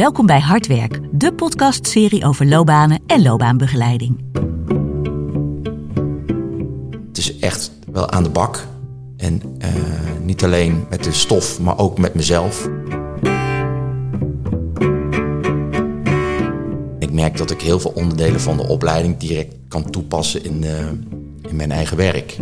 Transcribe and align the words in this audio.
Welkom 0.00 0.26
bij 0.26 0.40
Hardwerk, 0.40 1.00
de 1.12 1.32
podcastserie 1.32 2.24
over 2.24 2.46
loopbanen 2.46 3.02
en 3.06 3.22
loopbaanbegeleiding. 3.22 4.20
Het 7.08 7.18
is 7.18 7.38
echt 7.38 7.70
wel 7.92 8.10
aan 8.10 8.22
de 8.22 8.30
bak. 8.30 8.66
En 9.16 9.42
uh, 9.58 9.68
niet 10.22 10.44
alleen 10.44 10.86
met 10.90 11.04
de 11.04 11.12
stof, 11.12 11.60
maar 11.60 11.78
ook 11.78 11.98
met 11.98 12.14
mezelf. 12.14 12.68
Ik 16.98 17.12
merk 17.12 17.36
dat 17.36 17.50
ik 17.50 17.60
heel 17.60 17.80
veel 17.80 17.92
onderdelen 17.94 18.40
van 18.40 18.56
de 18.56 18.68
opleiding 18.68 19.16
direct 19.16 19.54
kan 19.68 19.90
toepassen 19.90 20.44
in, 20.44 20.62
uh, 20.62 20.86
in 21.50 21.56
mijn 21.56 21.72
eigen 21.72 21.96
werk. 21.96 22.36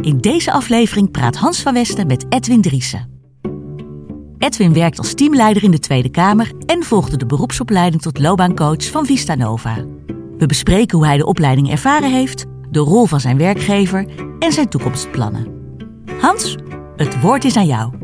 In 0.00 0.18
deze 0.20 0.52
aflevering 0.52 1.10
praat 1.10 1.36
Hans 1.36 1.60
van 1.60 1.74
Westen 1.74 2.06
met 2.06 2.26
Edwin 2.28 2.60
Driessen. 2.60 3.19
Edwin 4.40 4.72
werkt 4.72 4.98
als 4.98 5.14
teamleider 5.14 5.62
in 5.62 5.70
de 5.70 5.78
Tweede 5.78 6.10
Kamer 6.10 6.52
en 6.66 6.82
volgde 6.82 7.16
de 7.16 7.26
beroepsopleiding 7.26 8.02
tot 8.02 8.18
loopbaancoach 8.18 8.90
van 8.90 9.06
Vista 9.06 9.34
Nova. 9.34 9.84
We 10.38 10.46
bespreken 10.46 10.98
hoe 10.98 11.06
hij 11.06 11.16
de 11.16 11.26
opleiding 11.26 11.70
ervaren 11.70 12.12
heeft, 12.12 12.44
de 12.70 12.78
rol 12.78 13.06
van 13.06 13.20
zijn 13.20 13.38
werkgever 13.38 14.06
en 14.38 14.52
zijn 14.52 14.68
toekomstplannen. 14.68 15.46
Hans, 16.20 16.56
het 16.96 17.20
woord 17.20 17.44
is 17.44 17.56
aan 17.56 17.66
jou. 17.66 17.94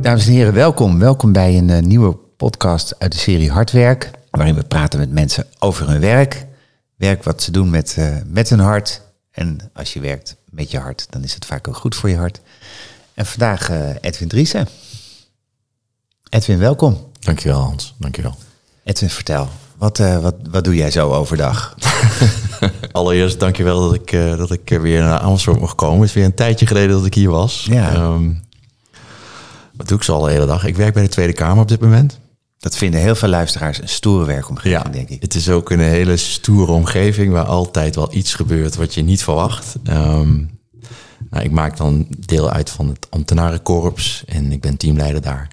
Dames 0.00 0.26
en 0.26 0.32
heren, 0.32 0.54
welkom. 0.54 0.98
Welkom 0.98 1.32
bij 1.32 1.58
een 1.58 1.68
uh, 1.68 1.78
nieuwe 1.78 2.16
podcast 2.36 2.94
uit 2.98 3.12
de 3.12 3.18
serie 3.18 3.50
Hardwerk, 3.50 4.10
waarin 4.30 4.54
we 4.54 4.64
praten 4.64 4.98
met 4.98 5.12
mensen 5.12 5.46
over 5.58 5.88
hun 5.88 6.00
werk. 6.00 6.46
Werk 6.96 7.22
wat 7.22 7.42
ze 7.42 7.50
doen 7.50 7.70
met, 7.70 7.96
uh, 7.98 8.16
met 8.26 8.48
hun 8.48 8.60
hart. 8.60 9.02
En 9.30 9.70
als 9.74 9.92
je 9.92 10.00
werkt 10.00 10.41
met 10.52 10.70
je 10.70 10.78
hart, 10.78 11.06
dan 11.10 11.22
is 11.22 11.34
het 11.34 11.44
vaak 11.44 11.68
ook 11.68 11.76
goed 11.76 11.94
voor 11.94 12.08
je 12.08 12.16
hart. 12.16 12.40
En 13.14 13.26
vandaag 13.26 13.70
uh, 13.70 13.90
Edwin 14.00 14.28
Driessen. 14.28 14.68
Edwin, 16.28 16.58
welkom. 16.58 17.10
Dankjewel 17.20 17.60
Hans, 17.60 17.94
dankjewel. 17.98 18.34
Edwin, 18.84 19.10
vertel, 19.10 19.48
wat, 19.76 19.98
uh, 19.98 20.18
wat, 20.18 20.34
wat 20.50 20.64
doe 20.64 20.74
jij 20.74 20.90
zo 20.90 21.10
overdag? 21.10 21.76
Allereerst 22.92 23.40
dankjewel 23.40 23.80
dat 23.80 23.94
ik, 23.94 24.12
uh, 24.12 24.36
dat 24.36 24.50
ik 24.50 24.68
weer 24.68 25.00
naar 25.02 25.18
Amersfoort 25.18 25.60
mocht 25.60 25.74
komen. 25.74 26.00
Het 26.00 26.08
is 26.08 26.14
weer 26.14 26.24
een 26.24 26.34
tijdje 26.34 26.66
geleden 26.66 26.96
dat 26.96 27.06
ik 27.06 27.14
hier 27.14 27.30
was. 27.30 27.66
Ja. 27.70 27.94
Um, 27.94 28.44
wat 29.72 29.88
doe 29.88 29.96
ik 29.96 30.04
zo 30.04 30.14
al 30.14 30.22
de 30.22 30.30
hele 30.30 30.46
dag? 30.46 30.64
Ik 30.64 30.76
werk 30.76 30.94
bij 30.94 31.02
de 31.02 31.08
Tweede 31.08 31.32
Kamer 31.32 31.62
op 31.62 31.68
dit 31.68 31.80
moment. 31.80 32.18
Dat 32.62 32.76
vinden 32.76 33.00
heel 33.00 33.14
veel 33.14 33.28
luisteraars 33.28 33.80
een 33.80 33.88
stoere 33.88 34.24
werkomgeving, 34.24 34.84
ja, 34.84 34.90
denk 34.90 35.08
ik. 35.08 35.22
Het 35.22 35.34
is 35.34 35.48
ook 35.48 35.70
een 35.70 35.80
hele 35.80 36.16
stoere 36.16 36.72
omgeving 36.72 37.32
waar 37.32 37.44
altijd 37.44 37.94
wel 37.94 38.14
iets 38.14 38.34
gebeurt 38.34 38.76
wat 38.76 38.94
je 38.94 39.02
niet 39.02 39.22
verwacht. 39.22 39.74
Um, 39.88 40.50
nou, 41.30 41.44
ik 41.44 41.50
maak 41.50 41.76
dan 41.76 42.06
deel 42.18 42.50
uit 42.50 42.70
van 42.70 42.88
het 42.88 43.06
ambtenarenkorps 43.10 44.24
en 44.26 44.52
ik 44.52 44.60
ben 44.60 44.76
teamleider 44.76 45.22
daar. 45.22 45.48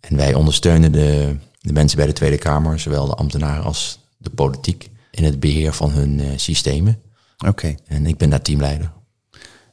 En 0.00 0.16
wij 0.16 0.34
ondersteunen 0.34 0.92
de, 0.92 1.36
de 1.60 1.72
mensen 1.72 1.96
bij 1.96 2.06
de 2.06 2.12
Tweede 2.12 2.38
Kamer, 2.38 2.80
zowel 2.80 3.06
de 3.06 3.14
ambtenaren 3.14 3.64
als 3.64 3.98
de 4.16 4.30
politiek, 4.30 4.90
in 5.10 5.24
het 5.24 5.40
beheer 5.40 5.72
van 5.72 5.90
hun 5.90 6.18
uh, 6.18 6.26
systemen. 6.36 6.98
Oké. 7.38 7.48
Okay. 7.48 7.78
En 7.86 8.06
ik 8.06 8.16
ben 8.16 8.30
daar 8.30 8.42
teamleider. 8.42 8.92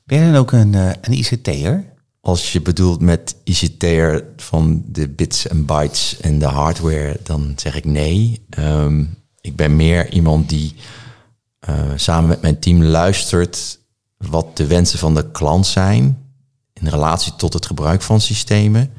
Ben 0.05 0.17
jij 0.17 0.31
dan 0.31 0.35
ook 0.35 0.51
een, 0.51 0.73
uh, 0.73 0.91
een 1.01 1.13
ICT'er? 1.13 1.92
Als 2.25 2.52
je 2.52 2.61
bedoelt 2.61 3.02
met 3.02 3.35
ICT'er 3.43 4.25
van 4.35 4.83
de 4.88 5.09
bits 5.09 5.47
en 5.47 5.66
bytes 5.66 6.19
en 6.19 6.39
de 6.39 6.45
hardware, 6.45 7.19
dan 7.23 7.53
zeg 7.55 7.75
ik 7.75 7.85
nee. 7.85 8.45
Um, 8.59 9.17
ik 9.41 9.55
ben 9.55 9.75
meer 9.75 10.11
iemand 10.11 10.49
die 10.49 10.75
uh, 11.69 11.91
samen 11.95 12.29
met 12.29 12.41
mijn 12.41 12.59
team 12.59 12.83
luistert 12.83 13.79
wat 14.17 14.57
de 14.57 14.67
wensen 14.67 14.99
van 14.99 15.16
de 15.16 15.31
klant 15.31 15.66
zijn 15.66 16.31
in 16.73 16.88
relatie 16.88 17.35
tot 17.35 17.53
het 17.53 17.66
gebruik 17.66 18.01
van 18.01 18.21
systemen. 18.21 18.94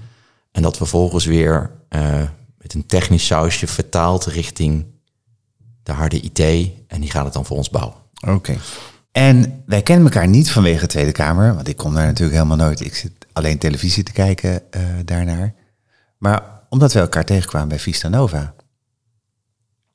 En 0.50 0.62
dat 0.62 0.76
vervolgens 0.76 1.24
weer 1.24 1.70
uh, 1.90 2.22
met 2.58 2.74
een 2.74 2.86
technisch 2.86 3.26
sausje 3.26 3.66
vertaalt 3.66 4.24
richting 4.24 4.86
de 5.82 5.92
harde 5.92 6.20
IT. 6.20 6.38
En 6.86 7.00
die 7.00 7.10
gaat 7.10 7.24
het 7.24 7.34
dan 7.34 7.46
voor 7.46 7.56
ons 7.56 7.70
bouwen. 7.70 7.96
Oké. 8.26 8.56
En 9.14 9.62
wij 9.66 9.82
kennen 9.82 10.04
elkaar 10.04 10.28
niet 10.28 10.50
vanwege 10.50 10.80
de 10.80 10.86
Tweede 10.86 11.12
Kamer, 11.12 11.54
want 11.54 11.68
ik 11.68 11.76
kom 11.76 11.94
daar 11.94 12.06
natuurlijk 12.06 12.36
helemaal 12.36 12.66
nooit. 12.66 12.80
Ik 12.80 12.94
zit 12.94 13.12
alleen 13.32 13.58
televisie 13.58 14.02
te 14.02 14.12
kijken 14.12 14.62
uh, 14.70 14.82
daarnaar. 15.04 15.54
Maar 16.18 16.42
omdat 16.68 16.92
we 16.92 17.00
elkaar 17.00 17.24
tegenkwamen 17.24 17.68
bij 17.68 17.78
Vista 17.78 18.08
Nova. 18.08 18.54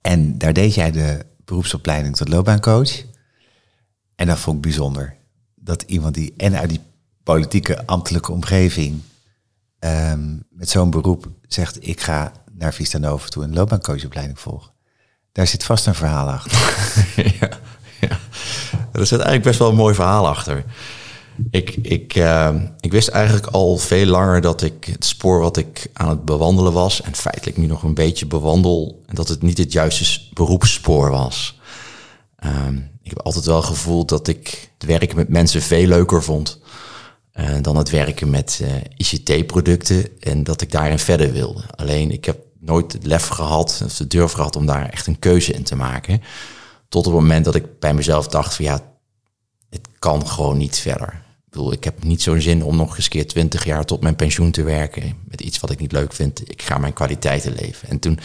En 0.02 0.38
daar 0.38 0.54
deed 0.54 0.74
jij 0.74 0.92
de 0.92 1.26
beroepsopleiding 1.46 2.16
tot 2.16 2.28
loopbaancoach. 2.28 3.04
En 4.16 4.28
dat 4.28 4.40
vond 4.40 4.56
ik 4.56 4.62
bijzonder. 4.62 5.16
Dat 5.56 5.82
iemand 5.82 6.14
die 6.16 6.34
en 6.38 6.56
uit 6.56 6.70
die 6.70 6.82
politieke 7.24 7.86
ambtelijke 7.86 8.32
omgeving 8.32 9.02
um, 9.80 10.44
met 10.50 10.70
zo'n 10.70 10.90
beroep 10.90 11.30
zegt: 11.48 11.88
ik 11.88 12.02
ga 12.02 12.32
naar 12.52 12.74
Vista 12.74 12.98
Nova 12.98 13.28
toe 13.28 13.44
een 13.44 13.54
loopbaancoachopleiding 13.54 14.40
volgen. 14.40 14.72
Daar 15.32 15.48
zit 15.48 15.64
vast 15.64 15.88
een 15.88 15.96
verhaal 15.96 16.30
achter. 16.30 16.58
ja, 17.24 17.32
ja, 17.40 17.50
er 19.00 19.06
zit 19.06 19.20
eigenlijk 19.20 19.44
best 19.44 19.60
wel 19.60 19.70
een 19.70 19.76
mooi 19.76 19.96
verhaal 19.96 20.28
achter. 20.28 20.64
Ik, 21.52 21.76
ik, 21.82 22.16
uh, 22.16 22.56
ik 22.80 22.92
wist 22.92 23.08
eigenlijk 23.08 23.46
al 23.46 23.78
veel 23.78 24.06
langer 24.06 24.42
dat 24.42 24.62
ik 24.62 24.86
het 24.86 25.06
spoor 25.06 25.40
wat 25.40 25.58
ik 25.58 25.90
aan 25.94 26.10
het 26.10 26.26
bewandelen 26.26 26.74
was, 26.74 27.02
en 27.02 27.16
feitelijk 27.16 27.58
nu 27.58 27.66
nog 27.66 27.84
een 27.84 27.94
beetje 27.94 28.26
bewandel, 28.26 29.02
dat 29.06 29.28
het 29.28 29.42
niet 29.42 29.58
het 29.58 29.72
juiste 29.72 30.22
beroepsspoor 30.34 31.10
was. 31.10 31.60
Um, 32.46 32.90
ik 33.04 33.10
heb 33.10 33.26
altijd 33.26 33.46
wel 33.46 33.62
gevoeld 33.62 34.10
dat 34.10 34.28
ik 34.28 34.70
het 34.78 34.88
werken 34.88 35.16
met 35.16 35.30
mensen 35.30 35.62
veel 35.62 35.88
leuker 35.88 36.24
vond 36.24 36.60
uh, 37.40 37.50
dan 37.62 37.76
het 37.76 37.90
werken 37.90 38.30
met 38.30 38.60
uh, 38.62 38.70
ICT-producten 38.98 40.20
en 40.20 40.44
dat 40.44 40.62
ik 40.62 40.72
daarin 40.72 41.00
verder 41.00 41.32
wilde. 41.32 41.64
Alleen 41.76 42.12
ik 42.12 42.26
heb 42.26 42.38
nooit 42.60 42.94
het 42.94 43.06
lef 43.06 43.28
gehad, 43.28 43.82
of 43.86 43.96
de 43.96 44.08
durf 44.08 44.32
gehad 44.32 44.56
om 44.56 44.66
daar 44.66 44.90
echt 44.90 45.08
een 45.08 45.20
keuze 45.20 45.54
in 45.54 45.64
te 45.64 45.76
maken. 45.76 46.22
Tot 46.90 47.06
het 47.06 47.14
moment 47.14 47.46
dat 47.46 47.56
ik 47.56 47.80
bij 47.80 47.94
mezelf 47.94 48.28
dacht 48.28 48.56
van 48.56 48.66
ja, 48.66 48.82
het 49.70 49.88
kan 50.00 50.28
gewoon 50.28 50.58
niet 50.58 50.80
verder. 50.80 51.08
Ik 51.46 51.50
bedoel, 51.56 51.72
ik 51.72 51.84
heb 51.84 52.04
niet 52.04 52.22
zo'n 52.22 52.42
zin 52.42 52.64
om 52.64 52.76
nog 52.76 52.98
eens 52.98 53.08
keer 53.08 53.28
twintig 53.28 53.66
jaar 53.66 53.86
tot 53.86 54.02
mijn 54.02 54.16
pensioen 54.16 54.52
te 54.52 54.64
werken 54.64 55.18
met 55.28 55.42
iets 55.42 55.60
wat 55.60 55.70
ik 55.70 55.80
niet 55.80 55.92
leuk 55.92 56.14
vind. 56.14 56.50
Ik 56.50 56.62
ga 56.62 56.78
mijn 56.78 56.94
kwaliteiten 56.94 57.54
leven. 57.54 57.90
En 57.90 58.00
toen 58.00 58.20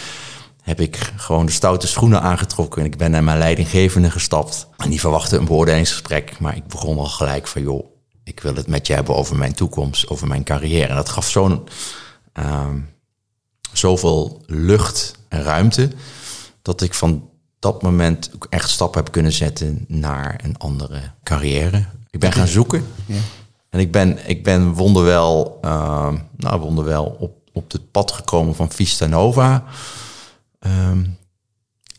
heb 0.62 0.80
ik 0.80 1.12
gewoon 1.16 1.46
de 1.46 1.52
stoute 1.52 1.86
schoenen 1.86 2.20
aangetrokken 2.20 2.80
en 2.80 2.86
ik 2.86 2.96
ben 2.96 3.10
naar 3.10 3.24
mijn 3.24 3.38
leidinggevende 3.38 4.10
gestapt. 4.10 4.66
En 4.76 4.90
die 4.90 5.00
verwachtte 5.00 5.36
een 5.36 5.44
beoordelingsgesprek, 5.44 6.38
maar 6.38 6.56
ik 6.56 6.66
begon 6.66 6.98
al 6.98 7.04
gelijk 7.04 7.46
van 7.46 7.62
joh, 7.62 7.86
ik 8.24 8.40
wil 8.40 8.54
het 8.54 8.66
met 8.66 8.86
je 8.86 8.92
hebben 8.92 9.16
over 9.16 9.36
mijn 9.36 9.54
toekomst, 9.54 10.08
over 10.08 10.26
mijn 10.26 10.44
carrière. 10.44 10.88
En 10.88 10.94
dat 10.96 11.08
gaf 11.08 11.30
zo'n 11.30 11.68
uh, 12.38 12.66
zoveel 13.72 14.42
lucht 14.46 15.18
en 15.28 15.42
ruimte 15.42 15.90
dat 16.62 16.82
ik 16.82 16.94
van 16.94 17.28
dat 17.64 17.82
moment 17.82 18.30
ook 18.34 18.46
echt 18.50 18.70
stappen 18.70 19.02
heb 19.02 19.12
kunnen 19.12 19.32
zetten 19.32 19.84
naar 19.88 20.40
een 20.44 20.58
andere 20.58 21.00
carrière. 21.22 21.84
Ik 22.10 22.20
ben 22.20 22.32
gaan 22.32 22.46
zoeken. 22.46 22.84
Ja. 23.06 23.18
En 23.70 23.80
ik 23.80 23.92
ben, 23.92 24.28
ik 24.28 24.42
ben 24.42 24.72
wonderwel, 24.72 25.58
uh, 25.64 26.12
nou, 26.36 26.60
wonderwel 26.60 27.16
op, 27.18 27.36
op 27.52 27.72
het 27.72 27.90
pad 27.90 28.12
gekomen 28.12 28.54
van 28.54 28.70
Vista 28.70 29.06
Nova. 29.06 29.64
Um, 30.60 31.16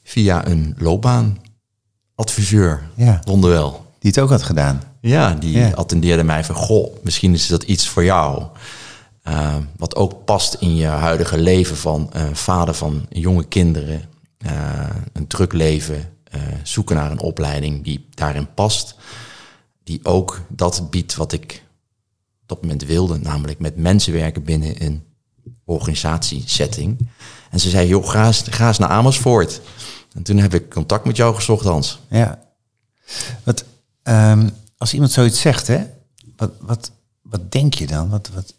via 0.04 0.48
een 0.48 0.76
loopbaanadviseur. 0.78 2.84
Ja. 2.94 3.20
Wonderwel. 3.24 3.86
Die 4.00 4.12
het 4.12 4.20
ook 4.20 4.30
had 4.30 4.44
gedaan. 4.44 4.82
Ja, 5.02 5.34
die 5.34 5.58
ja. 5.58 5.72
attendeerde 5.72 6.24
mij 6.24 6.44
van, 6.44 6.56
goh, 6.56 6.96
misschien 7.04 7.34
is 7.34 7.48
dat 7.48 7.64
iets 7.64 7.88
voor 7.88 8.04
jou. 8.04 8.44
Uh, 9.28 9.56
wat 9.78 9.96
ook 9.96 10.26
past 10.26 10.54
in 10.54 10.76
je 10.76 10.86
huidige 10.86 11.38
leven 11.38 11.78
van 11.78 12.10
uh, 12.16 12.24
vader 12.34 12.74
van 12.74 13.06
jonge 13.10 13.46
kinderen. 13.46 14.14
Uh, 14.46 14.90
een 15.14 15.28
druk 15.28 15.54
leven, 15.54 16.10
zoeken 16.64 16.96
naar 16.96 17.12
een 17.12 17.20
opleiding 17.20 17.84
die 17.84 18.08
daarin 18.10 18.54
past. 18.54 18.96
Die 19.84 20.06
ook 20.06 20.42
dat 20.50 20.90
biedt 20.90 21.16
wat 21.16 21.32
ik 21.32 21.64
op 22.42 22.48
dat 22.48 22.62
moment 22.62 22.84
wilde. 22.84 23.18
Namelijk 23.18 23.60
met 23.60 23.78
mensen 23.78 24.14
werken 24.14 24.44
binnen 24.44 24.84
een 24.84 25.04
organisatiesetting. 25.66 27.10
En 27.52 27.60
ze 27.60 27.70
zei, 27.70 27.88
joh, 27.88 28.10
ga 28.10 28.26
eens, 28.26 28.44
ga 28.50 28.68
eens 28.68 28.78
naar 28.78 28.90
Amersfoort. 28.90 29.62
En 30.14 30.24
toen 30.24 30.38
heb 30.38 30.54
ik 30.54 30.70
contact 30.70 31.06
met 31.06 31.16
jou 31.16 31.36
gezocht, 31.36 31.66
Hans. 31.66 32.00
Ja. 32.10 32.40
Wat, 33.44 33.66
um, 34.04 34.50
als 34.78 34.94
iemand 34.94 35.12
zoiets 35.12 35.42
zegt, 35.42 35.68
hè, 35.68 35.86
wat, 36.36 36.52
wat, 36.60 36.92
wat 37.22 37.52
denk 37.52 37.74
je 37.74 37.88
dan? 37.88 38.10
Wat, 38.10 38.30
wat 38.34 38.54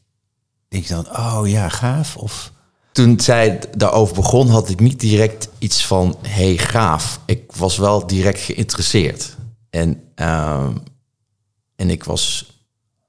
denk 0.68 0.84
je 0.84 0.94
dan, 0.94 1.06
oh 1.08 1.42
ja, 1.44 1.68
gaaf? 1.68 2.16
Of... 2.16 2.52
Toen 2.96 3.20
zij 3.20 3.60
daarover 3.76 4.14
begon, 4.14 4.48
had 4.48 4.68
ik 4.68 4.80
niet 4.80 5.00
direct 5.00 5.48
iets 5.58 5.86
van, 5.86 6.16
hey, 6.22 6.58
gaaf. 6.58 7.20
Ik 7.26 7.52
was 7.52 7.76
wel 7.76 8.06
direct 8.06 8.40
geïnteresseerd. 8.40 9.36
En, 9.70 9.88
um, 10.14 10.82
en 11.74 11.90
ik 11.90 12.04
was 12.04 12.52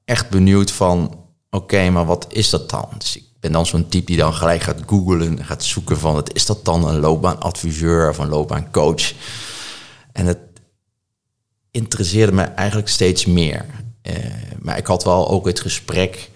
echt 0.06 0.30
benieuwd 0.30 0.72
van, 0.72 1.19
oké, 1.50 1.89
maar 1.89 2.06
wat 2.06 2.28
is 2.30 2.50
dat 2.50 2.69
dan? 2.69 2.89
Dus 2.98 3.16
ik 3.16 3.24
ben 3.39 3.51
dan 3.51 3.66
zo'n 3.66 3.88
type 3.88 4.06
die 4.06 4.18
dan 4.18 4.34
gelijk 4.34 4.62
gaat 4.62 4.81
googlen, 4.86 5.45
gaat 5.45 5.63
zoeken 5.63 5.98
van, 6.00 6.13
wat 6.13 6.34
is 6.34 6.45
dat 6.45 6.66
dan 6.66 6.88
een 6.88 7.00
loopbaanadviseur 7.00 8.10
of 8.10 8.18
een 8.18 8.30
loopbaancoach? 8.30 9.13
En 10.12 10.25
het, 10.25 10.39
interesseerde 11.72 12.31
me 12.31 12.44
eigenlijk 12.44 12.89
steeds 12.89 13.25
meer. 13.25 13.66
Eh, 14.01 14.16
maar 14.60 14.78
ik 14.78 14.88
had 14.88 15.04
wel 15.04 15.30
ook 15.30 15.45
het 15.45 15.60
gesprek 15.60 16.30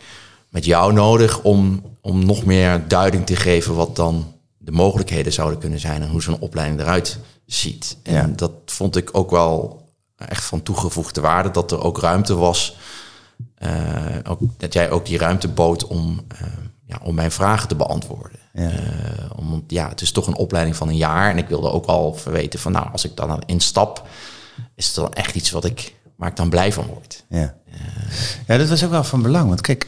met 0.50 0.66
jou 0.66 0.94
nodig 0.94 1.42
om, 1.42 1.91
om 2.02 2.26
nog 2.26 2.46
meer 2.46 2.88
duiding 2.88 3.26
te 3.26 3.36
geven 3.36 3.76
wat 3.76 3.96
dan 3.96 4.34
de 4.58 4.72
mogelijkheden 4.72 5.34
zouden 5.34 5.60
kunnen 5.60 5.80
zijn 5.80 6.02
en 6.02 6.10
hoe 6.10 6.22
zo'n 6.22 6.40
opleiding 6.40 6.80
eruit 6.82 7.20
ziet. 7.46 7.98
En 8.04 8.14
Ja. 8.14 8.30
dat 8.36 8.52
vond 8.66 8.96
ik 8.96 9.10
ook 9.18 9.30
wel 9.32 9.82
echt 10.16 10.44
van 10.44 10.64
toegevoegde 10.64 11.22
waarde, 11.22 11.52
dat 11.52 11.72
er 11.72 11.82
ook 11.84 12.00
ruimte 12.00 12.36
was. 12.36 12.78
eh, 13.56 13.72
ook, 14.24 14.40
dat 14.58 14.74
jij 14.74 14.90
ook 14.92 15.06
die 15.06 15.18
ruimte 15.18 15.48
bood 15.48 15.88
om, 15.88 16.22
eh, 16.28 16.48
ja, 16.86 17.00
om 17.04 17.16
mijn 17.16 17.32
vragen 17.32 17.68
te 17.68 17.76
beantwoorden. 17.76 18.40
Ja. 18.54 18.70
Eh, 18.70 19.30
om, 19.36 19.64
ja, 19.68 19.90
het 19.90 20.02
is 20.02 20.12
toch 20.12 20.28
een 20.28 20.36
opleiding 20.36 20.76
van 20.76 20.88
een 20.88 20.98
jaar. 20.98 21.30
En 21.32 21.38
ik 21.38 21.48
wilde 21.48 21.72
ook 21.72 21.86
al 21.86 22.18
weten 22.26 22.60
van, 22.60 22.72
nou, 22.72 22.88
als 22.92 23.06
ik 23.06 23.16
dan 23.16 23.42
instap, 23.46 24.08
is 24.76 24.86
het 24.86 24.96
dan 24.96 25.14
echt 25.14 25.36
iets 25.36 25.52
wat 25.52 25.66
ik, 25.66 25.96
waar 26.16 26.30
ik 26.30 26.36
dan 26.36 26.50
blij 26.50 26.74
van 26.74 26.86
word. 26.86 27.26
Ja. 27.30 27.56
ja, 28.48 28.58
dat 28.58 28.70
was 28.70 28.84
ook 28.84 28.90
wel 28.92 29.04
van 29.04 29.22
belang. 29.22 29.48
Want 29.48 29.62
kijk, 29.62 29.88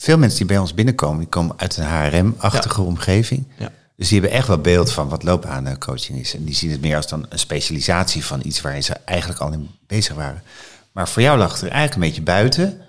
veel 0.00 0.18
mensen 0.18 0.38
die 0.38 0.46
bij 0.46 0.58
ons 0.58 0.74
binnenkomen, 0.74 1.18
die 1.18 1.28
komen 1.28 1.54
uit 1.58 1.76
een 1.76 1.84
HRM-achtige 1.86 2.80
omgeving. 2.82 3.44
Ja. 3.58 3.72
Dus 3.96 4.08
die 4.08 4.20
hebben 4.20 4.38
echt 4.38 4.48
wel 4.48 4.58
beeld 4.58 4.92
van 4.92 5.08
wat 5.08 5.22
loopbaancoaching 5.22 6.18
is. 6.18 6.34
En 6.34 6.44
die 6.44 6.54
zien 6.54 6.70
het 6.70 6.80
meer 6.80 6.96
als 6.96 7.08
dan 7.08 7.26
een 7.28 7.38
specialisatie 7.38 8.24
van 8.24 8.40
iets 8.44 8.60
waarin 8.60 8.84
ze 8.84 8.92
eigenlijk 9.04 9.40
al 9.40 9.52
in 9.52 9.68
bezig 9.86 10.14
waren. 10.14 10.42
Maar 10.92 11.08
voor 11.08 11.22
jou 11.22 11.38
lag 11.38 11.52
het 11.52 11.62
er 11.62 11.68
eigenlijk 11.70 11.94
een 11.94 12.08
beetje 12.08 12.22
buiten. 12.22 12.80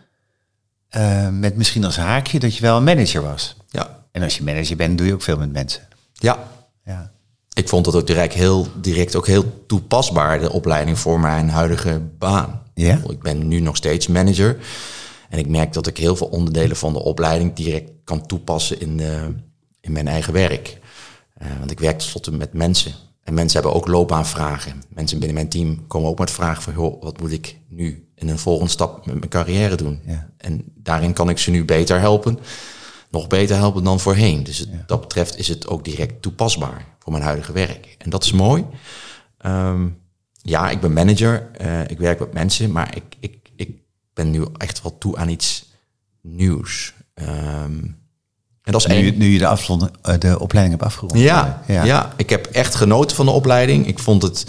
eh, 0.90 1.28
met 1.30 1.56
misschien 1.56 1.84
als 1.84 1.98
haakje 1.98 2.40
dat 2.40 2.56
je 2.56 2.62
wel 2.62 2.78
een 2.78 2.84
manager 2.84 3.22
was. 3.22 3.56
Ja, 3.70 4.00
En 4.12 4.24
als 4.24 4.38
je 4.38 4.44
manager 4.44 4.76
bent, 4.76 4.98
doe 4.98 5.08
je 5.08 5.14
ook 5.14 5.22
veel 5.22 5.38
met 5.38 5.52
mensen. 5.52 5.82
ja. 6.14 6.48
Ja, 6.86 7.12
Ik 7.54 7.68
vond 7.70 7.86
dat 7.86 7.96
ook 7.96 8.08
direct 8.08 8.34
heel, 8.34 8.68
direct 8.76 9.16
ook 9.16 9.28
heel 9.28 9.64
toepasbaar, 9.68 10.40
de 10.40 10.52
opleiding 10.52 11.00
voor 11.00 11.20
mijn 11.20 11.50
huidige 11.50 12.02
baan. 12.18 12.62
Ja? 12.74 13.00
Ik 13.10 13.20
ben 13.22 13.48
nu 13.48 13.60
nog 13.60 13.76
steeds 13.76 14.08
manager. 14.08 14.58
En 15.30 15.40
ik 15.40 15.48
merk 15.48 15.74
dat 15.74 15.88
ik 15.88 15.98
heel 15.98 16.16
veel 16.16 16.28
onderdelen 16.28 16.78
van 16.78 16.94
de 16.94 17.04
opleiding 17.04 17.54
direct 17.54 17.92
kan 18.04 18.26
toepassen 18.26 18.80
in, 18.80 18.98
de, 18.98 19.34
in 19.82 19.92
mijn 19.92 20.08
eigen 20.08 20.34
werk. 20.34 20.78
Eh, 21.34 21.48
want 21.60 21.72
ik 21.72 21.80
werk 21.80 21.98
tenslotte 21.98 22.32
met 22.32 22.54
mensen. 22.54 22.94
En 23.24 23.34
mensen 23.34 23.62
hebben 23.62 23.80
ook 23.80 23.88
loopbaanvragen. 23.88 24.84
Mensen 24.90 25.18
binnen 25.18 25.36
mijn 25.38 25.50
team 25.50 25.88
komen 25.88 26.10
ook 26.10 26.20
met 26.20 26.32
vragen 26.32 26.62
van... 26.64 26.74
Joh, 26.74 27.04
wat 27.04 27.20
moet 27.20 27.32
ik 27.32 27.58
nu 27.68 28.08
in 28.16 28.30
een 28.30 28.40
volgende 28.40 28.72
stap 28.72 29.06
met 29.06 29.16
mijn 29.16 29.30
carrière 29.30 29.76
doen? 29.76 30.02
Ja. 30.06 30.30
En 30.38 30.64
daarin 30.76 31.14
kan 31.14 31.30
ik 31.30 31.38
ze 31.38 31.52
nu 31.52 31.66
beter 31.66 32.00
helpen. 32.00 32.40
Nog 33.12 33.28
beter 33.28 33.56
helpen 33.56 33.84
dan 33.84 34.00
voorheen. 34.00 34.44
Dus 34.44 34.58
het, 34.58 34.70
dat 34.88 35.02
betreft 35.02 35.38
is 35.38 35.48
het 35.48 35.68
ook 35.68 35.84
direct 35.84 36.22
toepasbaar 36.22 36.86
voor 37.00 37.12
mijn 37.12 37.24
huidige 37.24 37.52
werk. 37.52 37.96
En 37.98 38.10
dat 38.10 38.24
is 38.24 38.32
mooi. 38.32 38.66
Ehm, 39.38 39.88
ja, 40.42 40.70
ik 40.70 40.80
ben 40.82 40.94
manager. 40.94 41.50
eh, 41.54 41.88
ik 41.88 41.98
werk 41.98 42.20
met 42.20 42.34
mensen. 42.34 42.72
Maar 42.72 42.96
ik, 42.96 43.04
ik 43.20 43.49
ben 44.24 44.32
nu 44.32 44.46
echt 44.58 44.82
wel 44.82 44.98
toe 44.98 45.18
aan 45.18 45.30
iets 45.30 45.66
nieuws. 46.22 46.94
Ehm, 47.14 47.78
en 48.64 48.72
dat 48.72 48.76
is 48.76 48.88
één. 48.88 49.18
nu, 49.18 49.28
je 49.28 49.40
de, 49.40 49.48
afzond, 49.48 49.90
eh, 50.02 50.20
de 50.20 50.40
opleiding 50.40 50.78
hebt 50.78 50.92
afgerond. 50.92 51.20
Ja, 51.20 51.64
ja. 51.68 51.84
ja. 51.84 52.14
ik 52.18 52.30
heb 52.30 52.46
echt 52.46 52.76
genoten 52.76 53.16
van 53.16 53.26
de 53.26 53.32
opleiding. 53.32 53.88
Ik 53.88 54.00
vond 54.00 54.22
het 54.22 54.46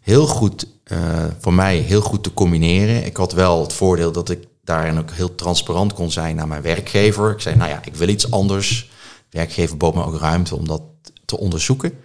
heel 0.00 0.26
goed, 0.26 0.66
eh, 0.84 0.98
voor 1.38 1.54
mij 1.54 1.76
heel 1.76 2.00
goed 2.00 2.22
te 2.22 2.34
combineren. 2.34 3.04
Ik 3.04 3.16
had 3.16 3.32
wel 3.32 3.62
het 3.62 3.72
voordeel 3.72 4.12
dat 4.12 4.30
ik 4.30 4.44
daarin 4.64 4.98
ook 4.98 5.10
heel 5.10 5.34
transparant 5.34 5.92
kon 5.92 6.10
zijn 6.10 6.36
naar 6.36 6.48
mijn 6.48 6.62
werkgever. 6.62 7.30
Ik 7.30 7.40
zei, 7.40 7.56
nou 7.56 7.70
ja, 7.70 7.80
ik 7.84 7.94
wil 7.94 8.08
iets 8.08 8.30
anders. 8.30 8.90
De 9.28 9.38
werkgever 9.38 9.76
bood 9.76 9.94
me 9.94 10.04
ook 10.04 10.20
ruimte 10.20 10.56
om 10.56 10.66
dat 10.66 10.82
te 11.24 11.38
onderzoeken. 11.38 11.98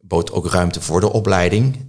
Bood 0.00 0.32
ook 0.32 0.46
ruimte 0.46 0.80
voor 0.80 1.00
de 1.00 1.12
opleiding. 1.12 1.88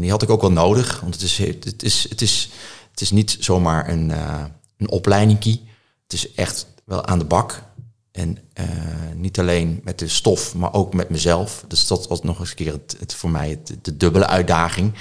Die 0.00 0.10
had 0.10 0.22
ik 0.22 0.30
ook 0.30 0.40
wel 0.40 0.52
nodig, 0.52 1.00
want 1.00 1.14
het 1.14 1.22
is, 1.22 1.38
het 1.38 1.82
is, 1.82 2.06
het 2.08 2.20
is, 2.20 2.50
het 2.94 3.02
is 3.02 3.10
niet 3.10 3.36
zomaar 3.40 3.88
een, 3.88 4.08
uh, 4.08 4.44
een 4.76 4.90
opleidingkie. 4.90 5.68
Het 6.02 6.12
is 6.12 6.34
echt 6.34 6.66
wel 6.84 7.06
aan 7.06 7.18
de 7.18 7.24
bak. 7.24 7.62
En 8.10 8.38
uh, 8.60 8.66
niet 9.14 9.38
alleen 9.38 9.80
met 9.84 9.98
de 9.98 10.08
stof, 10.08 10.54
maar 10.54 10.72
ook 10.72 10.94
met 10.94 11.10
mezelf. 11.10 11.64
Dus 11.68 11.86
dat 11.86 12.08
was 12.08 12.22
nog 12.22 12.40
eens 12.40 12.50
een 12.50 12.56
keer 12.56 12.72
het, 12.72 12.96
het 12.98 13.14
voor 13.14 13.30
mij 13.30 13.50
het, 13.50 13.76
de 13.82 13.96
dubbele 13.96 14.26
uitdaging. 14.26 14.94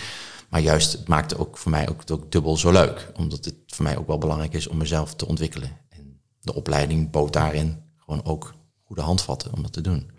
Maar 0.50 0.62
juist, 0.62 0.92
het 0.92 1.08
maakte 1.08 1.38
ook 1.38 1.58
voor 1.58 1.72
mij 1.72 1.90
ook, 1.90 2.02
ook 2.12 2.32
dubbel 2.32 2.58
zo 2.58 2.72
leuk. 2.72 3.12
Omdat 3.16 3.46
het 3.46 3.56
voor 3.68 3.84
mij 3.84 3.98
ook 3.98 4.08
wel 4.08 4.18
belangrijk 4.18 4.54
is 4.54 4.68
om 4.68 4.78
mezelf 4.78 5.16
te 5.16 5.28
ontwikkelen. 5.28 5.78
En 5.90 6.22
de 6.40 6.54
opleiding 6.54 7.12
bood 7.12 7.34
daarin 7.34 7.78
gewoon 7.98 8.26
ook 8.26 8.54
goede 8.84 9.02
handvatten 9.02 9.54
om 9.54 9.62
dat 9.62 9.74
te 9.74 9.82
doen. 9.82 10.12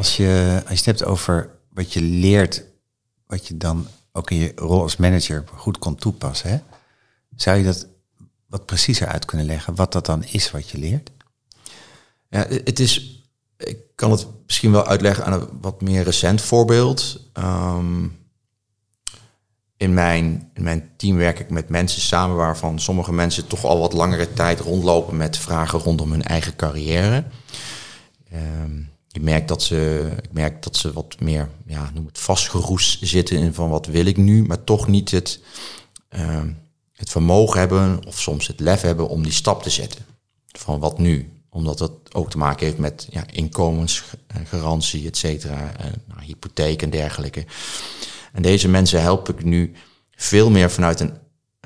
Als 0.00 0.16
je, 0.16 0.62
als 0.68 0.68
je 0.68 0.76
het 0.76 0.84
hebt 0.84 1.04
over 1.04 1.50
wat 1.68 1.92
je 1.92 2.00
leert, 2.00 2.64
wat 3.26 3.46
je 3.46 3.56
dan 3.56 3.86
ook 4.12 4.30
in 4.30 4.36
je 4.36 4.52
rol 4.56 4.82
als 4.82 4.96
manager 4.96 5.44
goed 5.54 5.78
kon 5.78 5.94
toepassen, 5.94 6.50
hè? 6.50 6.58
zou 7.36 7.58
je 7.58 7.64
dat 7.64 7.86
wat 8.46 8.66
preciezer 8.66 9.06
uit 9.06 9.24
kunnen 9.24 9.46
leggen, 9.46 9.74
wat 9.74 9.92
dat 9.92 10.06
dan 10.06 10.24
is 10.24 10.50
wat 10.50 10.70
je 10.70 10.78
leert? 10.78 11.10
Ja, 12.28 12.46
het 12.48 12.78
is, 12.78 13.22
ik 13.56 13.78
kan 13.94 14.10
het 14.10 14.26
misschien 14.46 14.72
wel 14.72 14.86
uitleggen 14.86 15.24
aan 15.24 15.32
een 15.32 15.48
wat 15.60 15.80
meer 15.80 16.02
recent 16.02 16.40
voorbeeld. 16.40 17.28
Um, 17.34 18.18
in, 19.76 19.94
mijn, 19.94 20.50
in 20.54 20.62
mijn 20.62 20.90
team 20.96 21.16
werk 21.16 21.38
ik 21.38 21.50
met 21.50 21.68
mensen 21.68 22.00
samen 22.00 22.36
waarvan 22.36 22.80
sommige 22.80 23.12
mensen 23.12 23.46
toch 23.46 23.64
al 23.64 23.78
wat 23.78 23.92
langere 23.92 24.32
tijd 24.32 24.60
rondlopen 24.60 25.16
met 25.16 25.38
vragen 25.38 25.78
rondom 25.78 26.10
hun 26.10 26.24
eigen 26.24 26.56
carrière. 26.56 27.24
Um, 28.32 28.90
ik 29.12 29.22
merk 29.22 29.48
dat 29.48 29.62
ze, 29.62 30.10
ik 30.22 30.32
merk 30.32 30.62
dat 30.62 30.76
ze 30.76 30.92
wat 30.92 31.20
meer, 31.20 31.48
ja, 31.66 31.90
noem 31.94 32.06
het 32.06 32.18
vastgeroest 32.18 32.98
zitten 33.06 33.36
in 33.36 33.54
van 33.54 33.70
wat 33.70 33.86
wil 33.86 34.06
ik 34.06 34.16
nu, 34.16 34.46
maar 34.46 34.64
toch 34.64 34.88
niet 34.88 35.10
het, 35.10 35.40
uh, 36.10 36.42
het 36.92 37.10
vermogen 37.10 37.58
hebben 37.58 38.06
of 38.06 38.20
soms 38.20 38.46
het 38.46 38.60
lef 38.60 38.80
hebben 38.80 39.08
om 39.08 39.22
die 39.22 39.32
stap 39.32 39.62
te 39.62 39.70
zetten. 39.70 40.04
Van 40.46 40.80
wat 40.80 40.98
nu? 40.98 41.32
Omdat 41.48 41.78
dat 41.78 41.92
ook 42.12 42.30
te 42.30 42.38
maken 42.38 42.66
heeft 42.66 42.78
met 42.78 43.06
ja, 43.10 43.26
inkomensgarantie, 43.26 45.06
et 45.06 45.16
cetera, 45.16 45.72
nou, 46.06 46.22
hypotheek 46.22 46.82
en 46.82 46.90
dergelijke. 46.90 47.46
En 48.32 48.42
deze 48.42 48.68
mensen 48.68 49.02
help 49.02 49.28
ik 49.28 49.44
nu 49.44 49.72
veel 50.10 50.50
meer 50.50 50.70
vanuit 50.70 51.00
een, 51.00 51.12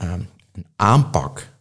uh, 0.02 0.12
een 0.52 0.66
aanpak 0.76 1.52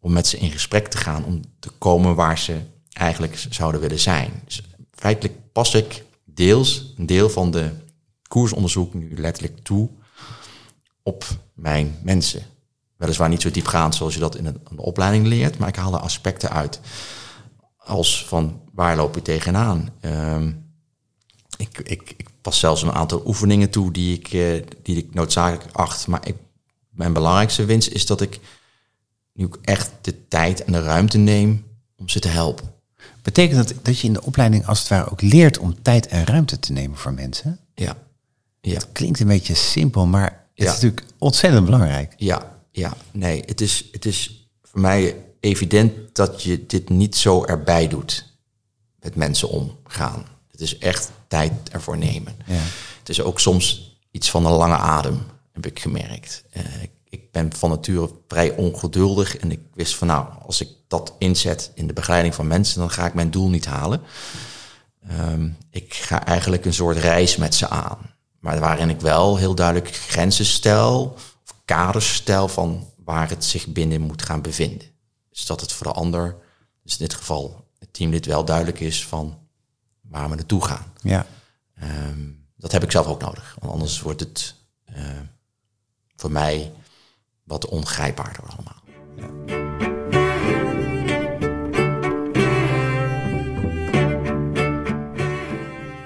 om 0.00 0.12
met 0.12 0.26
ze 0.26 0.38
in 0.38 0.50
gesprek 0.50 0.88
te 0.88 0.96
gaan, 0.96 1.24
om 1.24 1.40
te 1.58 1.70
komen 1.70 2.14
waar 2.14 2.38
ze 2.38 2.60
eigenlijk 2.98 3.46
zouden 3.50 3.80
willen 3.80 3.98
zijn. 3.98 4.42
Dus 4.44 4.62
feitelijk 4.90 5.52
pas 5.52 5.74
ik 5.74 6.04
deels 6.24 6.94
een 6.96 7.06
deel 7.06 7.30
van 7.30 7.50
de 7.50 7.70
koersonderzoek 8.28 8.94
nu 8.94 9.14
letterlijk 9.16 9.58
toe 9.58 9.90
op 11.02 11.24
mijn 11.54 11.98
mensen. 12.02 12.42
Weliswaar 12.96 13.28
niet 13.28 13.42
zo 13.42 13.50
diepgaand 13.50 13.94
zoals 13.94 14.14
je 14.14 14.20
dat 14.20 14.36
in 14.36 14.46
een, 14.46 14.60
een 14.70 14.78
opleiding 14.78 15.26
leert, 15.26 15.58
maar 15.58 15.68
ik 15.68 15.76
haal 15.76 15.92
er 15.92 16.00
aspecten 16.00 16.50
uit. 16.50 16.80
Als 17.76 18.26
van 18.26 18.60
waar 18.72 18.96
loop 18.96 19.14
je 19.14 19.22
tegenaan? 19.22 19.90
Um, 20.00 20.66
ik, 21.56 21.78
ik, 21.78 22.14
ik 22.16 22.28
pas 22.40 22.58
zelfs 22.58 22.82
een 22.82 22.92
aantal 22.92 23.22
oefeningen 23.26 23.70
toe 23.70 23.92
die 23.92 24.18
ik, 24.18 24.32
uh, 24.32 24.62
die 24.82 24.96
ik 24.96 25.14
noodzakelijk 25.14 25.76
acht. 25.76 26.06
Maar 26.06 26.22
mijn 26.90 27.12
belangrijkste 27.12 27.64
winst 27.64 27.88
is 27.88 28.06
dat 28.06 28.20
ik 28.20 28.40
nu 29.32 29.50
echt 29.62 29.90
de 30.00 30.28
tijd 30.28 30.64
en 30.64 30.72
de 30.72 30.82
ruimte 30.82 31.18
neem 31.18 31.66
om 31.96 32.08
ze 32.08 32.20
te 32.20 32.28
helpen. 32.28 32.77
Betekent 33.28 33.68
dat 33.68 33.84
dat 33.84 33.98
je 33.98 34.06
in 34.06 34.12
de 34.12 34.22
opleiding 34.22 34.66
als 34.66 34.78
het 34.78 34.88
ware 34.88 35.10
ook 35.10 35.20
leert 35.20 35.58
om 35.58 35.82
tijd 35.82 36.06
en 36.06 36.24
ruimte 36.24 36.58
te 36.58 36.72
nemen 36.72 36.96
voor 36.96 37.12
mensen? 37.12 37.58
Ja. 37.74 37.96
ja. 38.60 38.74
Het 38.74 38.92
klinkt 38.92 39.20
een 39.20 39.26
beetje 39.26 39.54
simpel, 39.54 40.06
maar 40.06 40.24
het 40.24 40.32
ja. 40.54 40.64
is 40.64 40.72
natuurlijk 40.72 41.02
ontzettend 41.18 41.64
belangrijk. 41.64 42.14
Ja, 42.16 42.56
ja. 42.70 42.96
Nee, 43.12 43.42
het 43.46 43.60
is, 43.60 43.84
het 43.92 44.04
is 44.04 44.48
voor 44.62 44.80
mij 44.80 45.16
evident 45.40 45.92
dat 46.12 46.42
je 46.42 46.66
dit 46.66 46.88
niet 46.88 47.16
zo 47.16 47.44
erbij 47.44 47.88
doet. 47.88 48.36
Met 49.00 49.14
mensen 49.14 49.48
omgaan. 49.48 50.24
Het 50.50 50.60
is 50.60 50.78
echt 50.78 51.10
tijd 51.26 51.52
ervoor 51.72 51.98
nemen. 51.98 52.36
Ja. 52.46 52.62
Het 52.98 53.08
is 53.08 53.20
ook 53.20 53.40
soms 53.40 53.98
iets 54.10 54.30
van 54.30 54.46
een 54.46 54.52
lange 54.52 54.76
adem, 54.76 55.22
heb 55.52 55.66
ik 55.66 55.80
gemerkt. 55.80 56.44
Uh, 56.56 56.82
ik, 56.82 56.90
ben 57.42 57.54
van 57.56 57.70
nature 57.70 58.10
vrij 58.28 58.50
ongeduldig 58.50 59.36
en 59.36 59.50
ik 59.50 59.60
wist 59.74 59.94
van 59.94 60.06
nou, 60.06 60.26
als 60.46 60.60
ik 60.60 60.68
dat 60.88 61.14
inzet 61.18 61.70
in 61.74 61.86
de 61.86 61.92
begeleiding 61.92 62.34
van 62.34 62.46
mensen, 62.46 62.80
dan 62.80 62.90
ga 62.90 63.06
ik 63.06 63.14
mijn 63.14 63.30
doel 63.30 63.48
niet 63.48 63.66
halen. 63.66 64.00
Um, 65.10 65.56
ik 65.70 65.94
ga 65.94 66.24
eigenlijk 66.24 66.64
een 66.64 66.74
soort 66.74 66.96
reis 66.96 67.36
met 67.36 67.54
ze 67.54 67.68
aan. 67.68 67.98
Maar 68.38 68.60
waarin 68.60 68.90
ik 68.90 69.00
wel 69.00 69.36
heel 69.36 69.54
duidelijk 69.54 69.94
grenzen 69.94 70.46
stel, 70.46 71.12
of 71.44 71.54
kaders 71.64 72.14
stel 72.14 72.48
van 72.48 72.90
waar 73.04 73.28
het 73.28 73.44
zich 73.44 73.66
binnen 73.66 74.00
moet 74.00 74.22
gaan 74.22 74.42
bevinden. 74.42 74.88
Dus 75.30 75.46
dat 75.46 75.60
het 75.60 75.72
voor 75.72 75.86
de 75.86 75.92
ander, 75.92 76.36
dus 76.82 76.92
in 76.92 77.06
dit 77.06 77.14
geval 77.14 77.64
het 77.78 77.92
teamlid 77.92 78.26
wel 78.26 78.44
duidelijk 78.44 78.80
is 78.80 79.06
van 79.06 79.38
waar 80.00 80.28
we 80.30 80.34
naartoe 80.34 80.64
gaan. 80.64 80.92
Ja. 81.02 81.26
Um, 81.82 82.46
dat 82.56 82.72
heb 82.72 82.82
ik 82.82 82.90
zelf 82.90 83.06
ook 83.06 83.20
nodig, 83.20 83.56
want 83.60 83.72
anders 83.72 84.00
wordt 84.00 84.20
het 84.20 84.54
uh, 84.96 85.04
voor 86.16 86.30
mij 86.30 86.72
wat 87.48 87.66
ongrijpbaarder 87.66 88.42
allemaal. 88.46 88.82
Ja. 89.16 89.56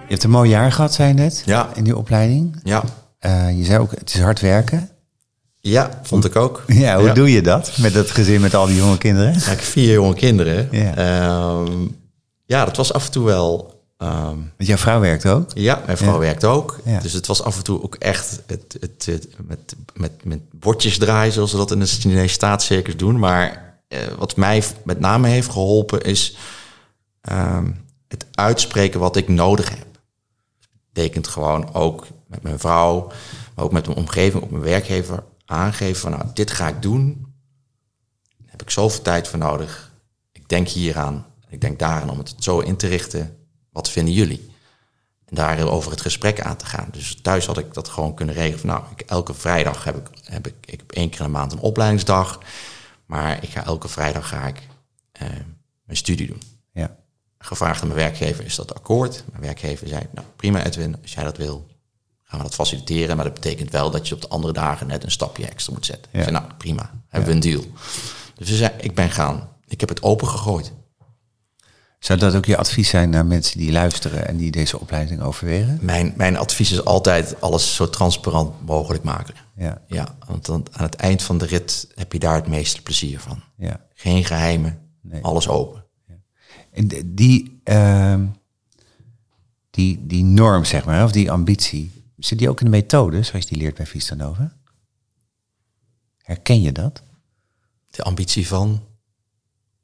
Je 0.02 0.18
hebt 0.18 0.24
een 0.24 0.30
mooi 0.30 0.50
jaar 0.50 0.72
gehad, 0.72 0.94
zei 0.94 1.08
je 1.08 1.14
net, 1.14 1.42
ja. 1.46 1.68
in 1.74 1.84
die 1.84 1.96
opleiding. 1.96 2.60
Ja. 2.62 2.82
Eh, 3.18 3.58
je 3.58 3.64
zei 3.64 3.78
ook, 3.78 3.90
het 3.90 4.14
is 4.14 4.20
hard 4.20 4.40
werken. 4.40 4.88
Ja, 5.60 6.00
vond 6.02 6.24
ik 6.24 6.36
ook. 6.36 6.64
Ja, 6.66 6.98
hoe 7.00 7.12
doe 7.12 7.32
je 7.32 7.42
dat 7.42 7.76
met 7.78 7.92
dat 7.92 8.10
gezin 8.10 8.40
met 8.40 8.54
al 8.54 8.66
die 8.66 8.76
jonge 8.76 8.98
kinderen? 8.98 9.34
Ik 9.34 9.42
heb 9.42 9.60
vier 9.60 9.92
jonge 9.92 10.14
kinderen. 10.14 10.72
Ehm, 10.96 11.86
ja, 12.46 12.64
dat 12.64 12.76
was 12.76 12.92
af 12.92 13.04
en 13.06 13.10
toe 13.10 13.24
wel 13.24 13.81
ehm, 14.02 14.36
Want 14.56 14.68
jouw 14.68 14.76
vrouw 14.76 15.00
werkt 15.00 15.26
ook. 15.26 15.50
ja, 15.54 15.82
mijn 15.86 15.96
vrouw 15.96 16.12
Ja. 16.12 16.18
werkt 16.18 16.44
ook. 16.44 16.78
Ja. 16.84 17.00
Dus 17.00 17.12
het 17.12 17.26
was 17.26 17.42
af 17.42 17.56
en 17.56 17.62
toe 17.64 17.82
ook 17.82 17.94
echt 17.94 18.40
het, 18.46 18.76
het, 18.80 19.06
het- 19.06 19.28
met, 19.46 19.74
met, 19.94 20.24
met 20.24 20.40
bordjes 20.50 20.98
draaien, 20.98 21.32
zoals 21.32 21.50
ze 21.50 21.56
dat 21.56 21.70
in 21.70 21.78
de 21.78 21.86
Chinese 21.86 22.28
staatscircus 22.34 22.96
doen. 22.96 23.18
Maar 23.18 23.76
eh, 23.88 23.98
wat 24.18 24.36
mij 24.36 24.64
met 24.84 25.00
name 25.00 25.28
heeft 25.28 25.50
geholpen 25.50 26.02
is 26.02 26.36
ehm, 27.20 27.70
het 28.08 28.26
uitspreken 28.32 29.00
wat 29.00 29.16
ik 29.16 29.28
nodig 29.28 29.68
heb. 29.70 29.86
betekent 30.92 31.28
gewoon 31.28 31.74
ook 31.74 32.06
met 32.26 32.42
mijn 32.42 32.58
vrouw, 32.58 33.06
maar 33.54 33.64
ook 33.64 33.72
met 33.72 33.86
mijn 33.86 33.98
omgeving, 33.98 34.42
ook 34.42 34.50
mijn 34.50 34.62
werkgever, 34.62 35.22
aangeven 35.46 36.00
van 36.00 36.10
nou, 36.10 36.24
dit 36.34 36.50
ga 36.50 36.68
ik 36.68 36.82
doen. 36.82 37.26
Daar 38.38 38.50
heb 38.50 38.62
ik 38.62 38.70
zoveel 38.70 39.02
tijd 39.02 39.28
voor 39.28 39.38
nodig. 39.38 39.92
Ik 40.32 40.48
denk 40.48 40.68
hieraan, 40.68 41.26
ik 41.48 41.60
denk 41.60 41.78
daaraan 41.78 42.10
om 42.10 42.18
het 42.18 42.34
zo 42.38 42.58
in 42.58 42.76
te 42.76 42.86
richten. 42.86 43.36
Wat 43.72 43.90
vinden 43.90 44.14
jullie? 44.14 44.50
En 45.24 45.34
daar 45.34 45.68
over 45.68 45.90
het 45.90 46.00
gesprek 46.00 46.40
aan 46.40 46.56
te 46.56 46.66
gaan. 46.66 46.88
Dus 46.92 47.14
thuis 47.22 47.46
had 47.46 47.58
ik 47.58 47.74
dat 47.74 47.88
gewoon 47.88 48.14
kunnen 48.14 48.34
regelen. 48.34 48.58
Van, 48.58 48.68
nou, 48.68 48.84
ik, 48.96 49.00
elke 49.00 49.34
vrijdag 49.34 49.84
heb 49.84 49.96
ik, 49.96 50.06
heb 50.24 50.46
ik, 50.46 50.54
ik 50.64 50.78
heb 50.80 50.92
één 50.92 51.10
keer 51.10 51.20
in 51.20 51.26
de 51.26 51.32
maand 51.32 51.52
een 51.52 51.58
opleidingsdag. 51.58 52.38
Maar 53.06 53.42
ik 53.42 53.48
ga 53.50 53.64
elke 53.64 53.88
vrijdag 53.88 54.28
ga 54.28 54.46
ik 54.46 54.68
eh, 55.12 55.28
mijn 55.84 55.98
studie 55.98 56.26
doen 56.26 56.42
Ja. 56.72 56.96
gevraagd 57.38 57.80
aan 57.82 57.88
mijn 57.88 58.00
werkgever, 58.00 58.44
is 58.44 58.54
dat 58.54 58.74
akkoord? 58.74 59.24
Mijn 59.30 59.42
werkgever 59.42 59.88
zei, 59.88 60.02
nou 60.12 60.26
prima 60.36 60.64
Edwin, 60.66 60.96
als 61.02 61.12
jij 61.12 61.24
dat 61.24 61.36
wil, 61.36 61.66
gaan 62.22 62.38
we 62.38 62.44
dat 62.44 62.54
faciliteren. 62.54 63.16
Maar 63.16 63.24
dat 63.24 63.34
betekent 63.34 63.70
wel 63.70 63.90
dat 63.90 64.08
je 64.08 64.14
op 64.14 64.20
de 64.20 64.28
andere 64.28 64.52
dagen 64.52 64.86
net 64.86 65.04
een 65.04 65.10
stapje 65.10 65.46
extra 65.46 65.72
moet 65.72 65.86
zetten. 65.86 66.10
Ja. 66.12 66.18
Ik 66.18 66.24
zei, 66.24 66.36
nou 66.36 66.52
prima, 66.58 66.90
hebben 67.08 67.28
we 67.28 67.34
een 67.34 67.40
deal. 67.40 67.64
Dus 68.34 68.56
zei, 68.56 68.72
ik 68.78 68.94
ben 68.94 69.10
gaan, 69.10 69.48
ik 69.66 69.80
heb 69.80 69.88
het 69.88 70.02
open 70.02 70.28
gegooid. 70.28 70.72
Zou 72.02 72.18
dat 72.18 72.34
ook 72.34 72.44
je 72.44 72.56
advies 72.56 72.88
zijn 72.88 73.10
naar 73.10 73.26
mensen 73.26 73.58
die 73.58 73.72
luisteren 73.72 74.26
en 74.28 74.36
die 74.36 74.50
deze 74.50 74.80
opleiding 74.80 75.20
overwegen? 75.20 75.78
Mijn, 75.80 76.12
mijn 76.16 76.36
advies 76.36 76.72
is 76.72 76.84
altijd 76.84 77.40
alles 77.40 77.74
zo 77.74 77.88
transparant 77.90 78.66
mogelijk 78.66 79.02
maken. 79.04 79.34
Ja, 79.56 79.82
Ja, 79.86 80.16
want 80.26 80.46
dan, 80.46 80.66
aan 80.72 80.84
het 80.84 80.94
eind 80.94 81.22
van 81.22 81.38
de 81.38 81.46
rit 81.46 81.88
heb 81.94 82.12
je 82.12 82.18
daar 82.18 82.34
het 82.34 82.46
meeste 82.46 82.82
plezier 82.82 83.20
van. 83.20 83.42
ja. 83.56 83.80
Geen 83.94 84.24
geheimen, 84.24 84.78
Nee. 85.00 85.22
alles 85.24 85.48
open. 85.48 85.84
En 86.70 86.88
d- 86.88 87.02
die, 87.04 87.60
ehm, 87.64 88.26
die, 89.70 90.06
die 90.06 90.24
norm, 90.24 90.64
zeg 90.64 90.84
maar, 90.84 91.04
of 91.04 91.12
die 91.12 91.30
ambitie, 91.30 92.04
zit 92.16 92.38
die 92.38 92.48
ook 92.48 92.58
in 92.60 92.64
de 92.64 92.70
methode, 92.70 93.22
zoals 93.22 93.44
je 93.44 93.50
die 93.54 93.62
leert 93.62 93.76
bij 93.76 93.86
Vistanova? 93.86 94.56
Herken 96.18 96.62
je 96.62 96.72
dat? 96.72 97.02
De 97.90 98.02
ambitie 98.02 98.46
van, 98.46 98.82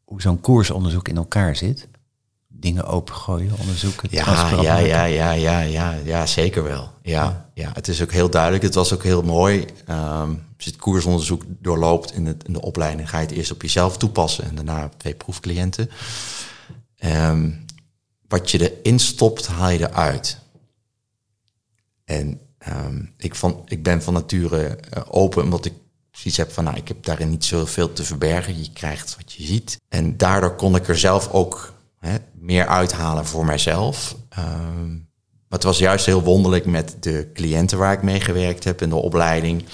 Hoe 0.04 0.20
zo'n 0.20 0.40
koersonderzoek 0.40 1.08
in 1.08 1.16
elkaar 1.16 1.56
zit? 1.56 1.88
Dingen 2.48 2.84
opengooien, 2.84 3.52
onderzoeken, 3.58 4.08
Ja, 4.10 4.50
ja, 4.50 4.76
ja, 4.78 5.04
ja, 5.04 5.32
ja, 5.32 5.60
ja, 5.60 5.92
ja, 6.04 6.26
zeker 6.26 6.62
wel. 6.62 6.90
Ja, 7.02 7.50
ja. 7.54 7.70
het 7.72 7.88
is 7.88 8.02
ook 8.02 8.12
heel 8.12 8.30
duidelijk. 8.30 8.62
Het 8.62 8.74
was 8.74 8.92
ook 8.92 9.02
heel 9.02 9.22
mooi. 9.22 9.64
Ehm, 9.86 10.30
als 10.30 10.64
je 10.64 10.70
het 10.70 10.80
koersonderzoek 10.80 11.44
doorloopt 11.48 12.12
in, 12.12 12.26
het, 12.26 12.44
in 12.44 12.52
de 12.52 12.60
opleiding, 12.60 13.10
ga 13.10 13.18
je 13.18 13.26
het 13.26 13.34
eerst 13.36 13.50
op 13.50 13.62
jezelf 13.62 13.96
toepassen 13.96 14.44
en 14.44 14.54
daarna 14.54 14.84
op 14.84 14.98
twee 14.98 15.14
proefcliënten. 15.14 15.90
Ehm, 16.96 17.50
wat 18.28 18.50
je 18.50 18.78
erin 18.78 18.98
stopt, 18.98 19.46
haal 19.46 19.70
je 19.70 19.88
eruit. 19.88 20.38
En 22.04 22.40
ehm, 22.58 23.02
ik, 23.16 23.34
van, 23.34 23.62
ik 23.66 23.82
ben 23.82 24.02
van 24.02 24.14
nature 24.14 24.66
eh, 24.66 25.02
open, 25.08 25.42
omdat 25.42 25.64
ik 25.64 25.72
zoiets 26.10 26.36
heb 26.36 26.52
van, 26.52 26.64
nou, 26.64 26.76
ik 26.76 26.88
heb 26.88 27.04
daarin 27.04 27.30
niet 27.30 27.44
zoveel 27.44 27.92
te 27.92 28.04
verbergen. 28.04 28.58
Je 28.58 28.72
krijgt 28.72 29.16
wat 29.16 29.32
je 29.32 29.44
ziet. 29.44 29.80
En 29.88 30.16
daardoor 30.16 30.54
kon 30.54 30.76
ik 30.76 30.88
er 30.88 30.98
zelf 30.98 31.32
ook 31.32 31.72
meer 32.32 32.66
uithalen 32.66 33.26
voor 33.26 33.44
mijzelf. 33.44 34.16
Ehm, 34.28 34.90
maar 35.48 35.58
het 35.58 35.62
was 35.62 35.78
juist 35.78 36.06
heel 36.06 36.22
wonderlijk 36.22 36.66
met 36.66 36.96
de 37.00 37.30
cliënten 37.34 37.78
waar 37.78 37.92
ik 37.92 38.02
mee 38.02 38.20
gewerkt 38.20 38.64
heb 38.64 38.82
in 38.82 38.88
de 38.88 38.96
opleiding. 38.96 39.64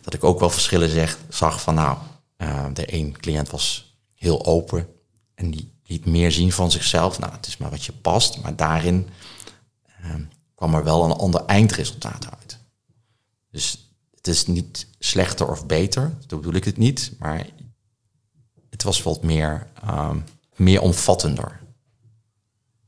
Dat 0.00 0.14
ik 0.14 0.24
ook 0.24 0.40
wel 0.40 0.50
verschillen 0.50 0.88
zeg, 0.88 1.18
zag 1.28 1.60
van, 1.60 1.74
nou, 1.74 1.96
eh, 2.36 2.66
de 2.72 2.94
een 2.94 3.16
cliënt 3.20 3.50
was 3.50 3.96
heel 4.14 4.44
open 4.46 4.88
en 5.34 5.50
die 5.50 5.72
liet 5.86 6.06
meer 6.06 6.32
zien 6.32 6.52
van 6.52 6.70
zichzelf. 6.70 7.18
Nou, 7.18 7.32
het 7.32 7.46
is 7.46 7.56
maar 7.56 7.70
wat 7.70 7.84
je 7.84 7.92
past, 7.92 8.42
maar 8.42 8.56
daarin 8.56 9.08
ehm, 10.02 10.22
kwam 10.54 10.74
er 10.74 10.84
wel 10.84 11.04
een 11.04 11.12
ander 11.12 11.44
eindresultaat 11.44 12.26
uit. 12.38 12.58
Dus 13.50 13.94
het 14.14 14.26
is 14.26 14.46
niet 14.46 14.86
slechter 14.98 15.50
of 15.50 15.66
beter, 15.66 16.16
dat 16.26 16.40
bedoel 16.40 16.54
ik 16.54 16.64
het 16.64 16.76
niet, 16.76 17.12
maar 17.18 17.46
het 18.70 18.82
was 18.82 19.02
wat 19.02 19.22
meer, 19.22 19.66
ehm, 19.82 20.18
meer 20.54 20.80
omvattender. 20.80 21.60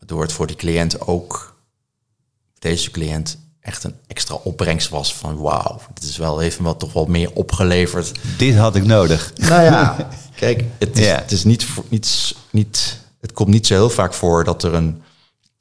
Waardoor 0.07 0.23
het 0.23 0.33
voor 0.33 0.47
die 0.47 0.57
cliënt 0.57 1.01
ook, 1.01 1.57
deze 2.59 2.91
cliënt, 2.91 3.39
echt 3.61 3.85
een 3.85 3.95
extra 4.07 4.35
opbrengst 4.35 4.89
was 4.89 5.15
van 5.15 5.37
wauw, 5.37 5.81
dit 5.95 6.05
is 6.05 6.17
wel 6.17 6.43
even 6.43 6.65
wat 6.65 6.79
toch 6.79 6.93
wel 6.93 7.07
meer 7.07 7.31
opgeleverd 7.33 8.13
Dit 8.39 8.57
had 8.57 8.77
ik 8.77 8.85
nodig. 8.85 9.33
nou 9.37 9.63
ja, 9.63 10.09
kijk, 10.37 10.65
het 10.79 10.99
is, 10.99 11.07
het 11.09 11.33
is 11.33 11.45
niet, 11.45 11.67
niet, 11.89 12.35
niet, 12.51 12.99
het 13.21 13.33
komt 13.33 13.49
niet 13.49 13.67
zo 13.67 13.75
heel 13.75 13.91
vaak 13.91 14.15
voor 14.15 14.45
dat 14.45 14.63
er 14.63 14.75
een, 14.75 15.03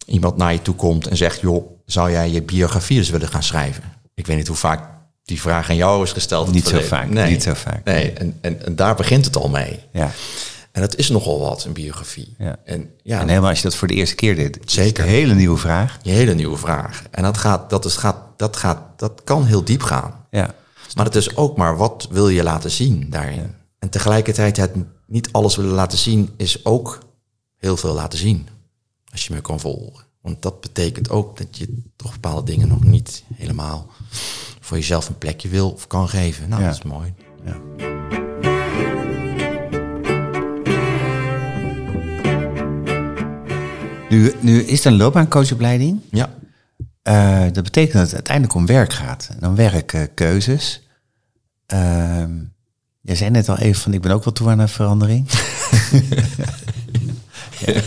iemand 0.06 0.38
naar 0.38 0.54
je 0.54 0.62
toe 0.62 0.76
komt 0.76 1.08
en 1.08 1.18
zegt, 1.18 1.40
joh, 1.40 1.72
zou 1.86 2.12
jij 2.12 2.30
je 2.30 2.42
biografie 2.42 2.98
eens 2.98 3.10
willen 3.10 3.28
gaan 3.30 3.44
schrijven? 3.44 3.84
Ik 4.14 4.28
weet 4.28 4.38
niet 4.38 4.48
hoe 4.48 4.56
vaak 4.56 4.90
die 5.24 5.42
vraag 5.42 5.70
aan 5.70 5.76
jou 5.76 6.04
is 6.04 6.12
gesteld. 6.12 6.52
Niet 6.52 6.68
zo 6.68 6.80
vaak, 6.80 7.10
Nee. 7.10 7.32
niet 7.32 7.44
zo 7.44 7.54
vaak. 7.54 7.84
Nee, 7.84 8.12
en, 8.12 8.38
en, 8.42 8.66
en 8.66 8.76
daar 8.76 8.96
begint 8.96 9.26
het 9.26 9.36
al 9.36 9.50
mee. 9.50 9.80
Ja. 9.94 10.12
En 10.74 10.82
dat 10.82 10.96
is 10.96 11.10
nogal 11.10 11.40
wat, 11.40 11.64
een 11.66 11.74
biografie. 11.74 12.36
Ja. 12.38 12.56
En 12.66 12.90
ja, 13.04 13.20
En 13.20 13.28
helemaal 13.28 13.50
als 13.50 13.58
je 13.62 13.64
dat 13.64 13.76
voor 13.76 13.88
de 13.88 13.94
eerste 13.94 14.16
keer 14.16 14.36
deed. 14.36 14.60
Zeker. 14.66 15.04
Een 15.04 15.10
hele 15.10 15.34
nieuwe 15.34 15.58
vraag. 15.58 16.00
je 16.02 16.12
hele 16.12 16.34
nieuwe 16.34 16.58
vraag. 16.58 17.04
En 17.12 17.24
dat, 17.24 17.38
gaat, 17.38 17.70
dat, 17.70 17.86
is, 17.86 17.96
gaat, 17.96 18.18
dat, 18.38 18.58
gaat, 18.58 18.80
dat 19.00 19.22
kan 19.24 19.46
heel 19.46 19.64
diep 19.64 19.82
gaan. 19.84 20.26
Ja. 20.32 20.56
Maar 20.96 21.06
het 21.06 21.16
is 21.16 21.36
ook 21.36 21.58
maar 21.58 21.78
wat 21.78 22.08
wil 22.12 22.30
je 22.30 22.44
laten 22.44 22.72
zien 22.72 23.10
daarin. 23.10 23.56
En 23.80 23.90
tegelijkertijd 23.90 24.58
het 24.58 24.72
niet 25.08 25.32
alles 25.32 25.56
willen 25.56 25.72
laten 25.74 25.98
zien 25.98 26.30
is 26.38 26.66
ook 26.66 27.00
heel 27.58 27.78
veel 27.78 27.94
laten 27.94 28.20
zien. 28.20 28.48
Als 29.12 29.28
je 29.28 29.34
me 29.34 29.42
kan 29.42 29.60
volgen. 29.60 30.04
Want 30.22 30.42
dat 30.42 30.62
betekent 30.62 31.10
ook 31.10 31.38
dat 31.38 31.58
je 31.58 31.82
toch 31.96 32.12
bepaalde 32.12 32.52
dingen 32.52 32.68
nog 32.68 32.84
niet 32.84 33.24
helemaal 33.36 33.88
voor 34.60 34.78
jezelf 34.78 35.08
een 35.10 35.18
plekje 35.18 35.50
wil 35.50 35.70
of 35.72 35.88
kan 35.88 36.10
geven. 36.10 36.50
Nou, 36.50 36.62
Ja. 36.62 36.68
dat 36.68 36.78
is 36.78 36.84
mooi. 36.84 37.14
ja. 37.46 37.93
Nu, 44.14 44.34
nu 44.40 44.62
is 44.62 44.78
het 44.78 44.86
een 44.86 44.98
loopbaancoachopleiding. 44.98 46.00
Ja, 46.12 46.34
Eh, 47.04 47.42
dat 47.52 47.64
betekent 47.64 47.94
dat 47.94 48.02
het 48.06 48.14
uiteindelijk 48.14 48.56
om 48.56 48.66
werk 48.66 48.94
gaat. 48.94 49.30
Dan 49.40 49.56
werkkeuzes. 49.56 50.88
Ehm 51.66 52.32
jij 53.02 53.16
zei 53.16 53.30
net 53.30 53.50
al 53.50 53.58
even 53.58 53.82
van 53.82 53.94
ik 53.94 54.02
ben 54.02 54.12
ook 54.12 54.24
wel 54.24 54.34
toe 54.34 54.50
aan 54.50 54.60
een 54.60 54.70
verandering. 54.70 55.30
ja. 57.66 57.82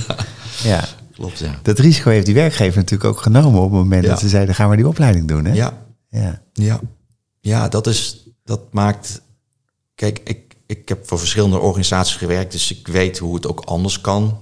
ja. 0.71 0.85
klopt 1.12 1.38
ja. 1.38 1.59
Dat 1.62 1.78
risico 1.78 2.11
heeft 2.11 2.26
die 2.26 2.35
werkgever 2.35 2.76
natuurlijk 2.76 3.11
ook 3.11 3.21
genomen 3.21 3.59
op 3.61 3.71
het 3.71 3.80
moment 3.80 4.04
Ja. 4.04 4.09
dat 4.11 4.21
ze 4.21 4.28
zeiden 4.28 4.54
gaan 4.54 4.71
we 4.71 4.76
die 4.76 4.88
opleiding 4.88 5.28
doen. 5.28 5.45
Hè? 5.45 5.52
Ja, 5.52 5.73
ja. 6.09 6.40
Ja, 6.52 6.80
ja 7.40 7.68
dat, 7.68 7.87
is, 7.87 8.28
dat 8.45 8.61
maakt. 8.73 9.23
Kijk, 9.95 10.21
ik, 10.25 10.56
ik 10.66 10.88
heb 10.88 11.06
voor 11.09 11.18
verschillende 11.18 11.59
organisaties 11.59 12.16
gewerkt, 12.16 12.52
dus 12.52 12.78
ik 12.78 12.87
weet 12.88 13.18
hoe 13.18 13.35
het 13.35 13.47
ook 13.47 13.61
anders 13.61 14.00
kan. 14.00 14.38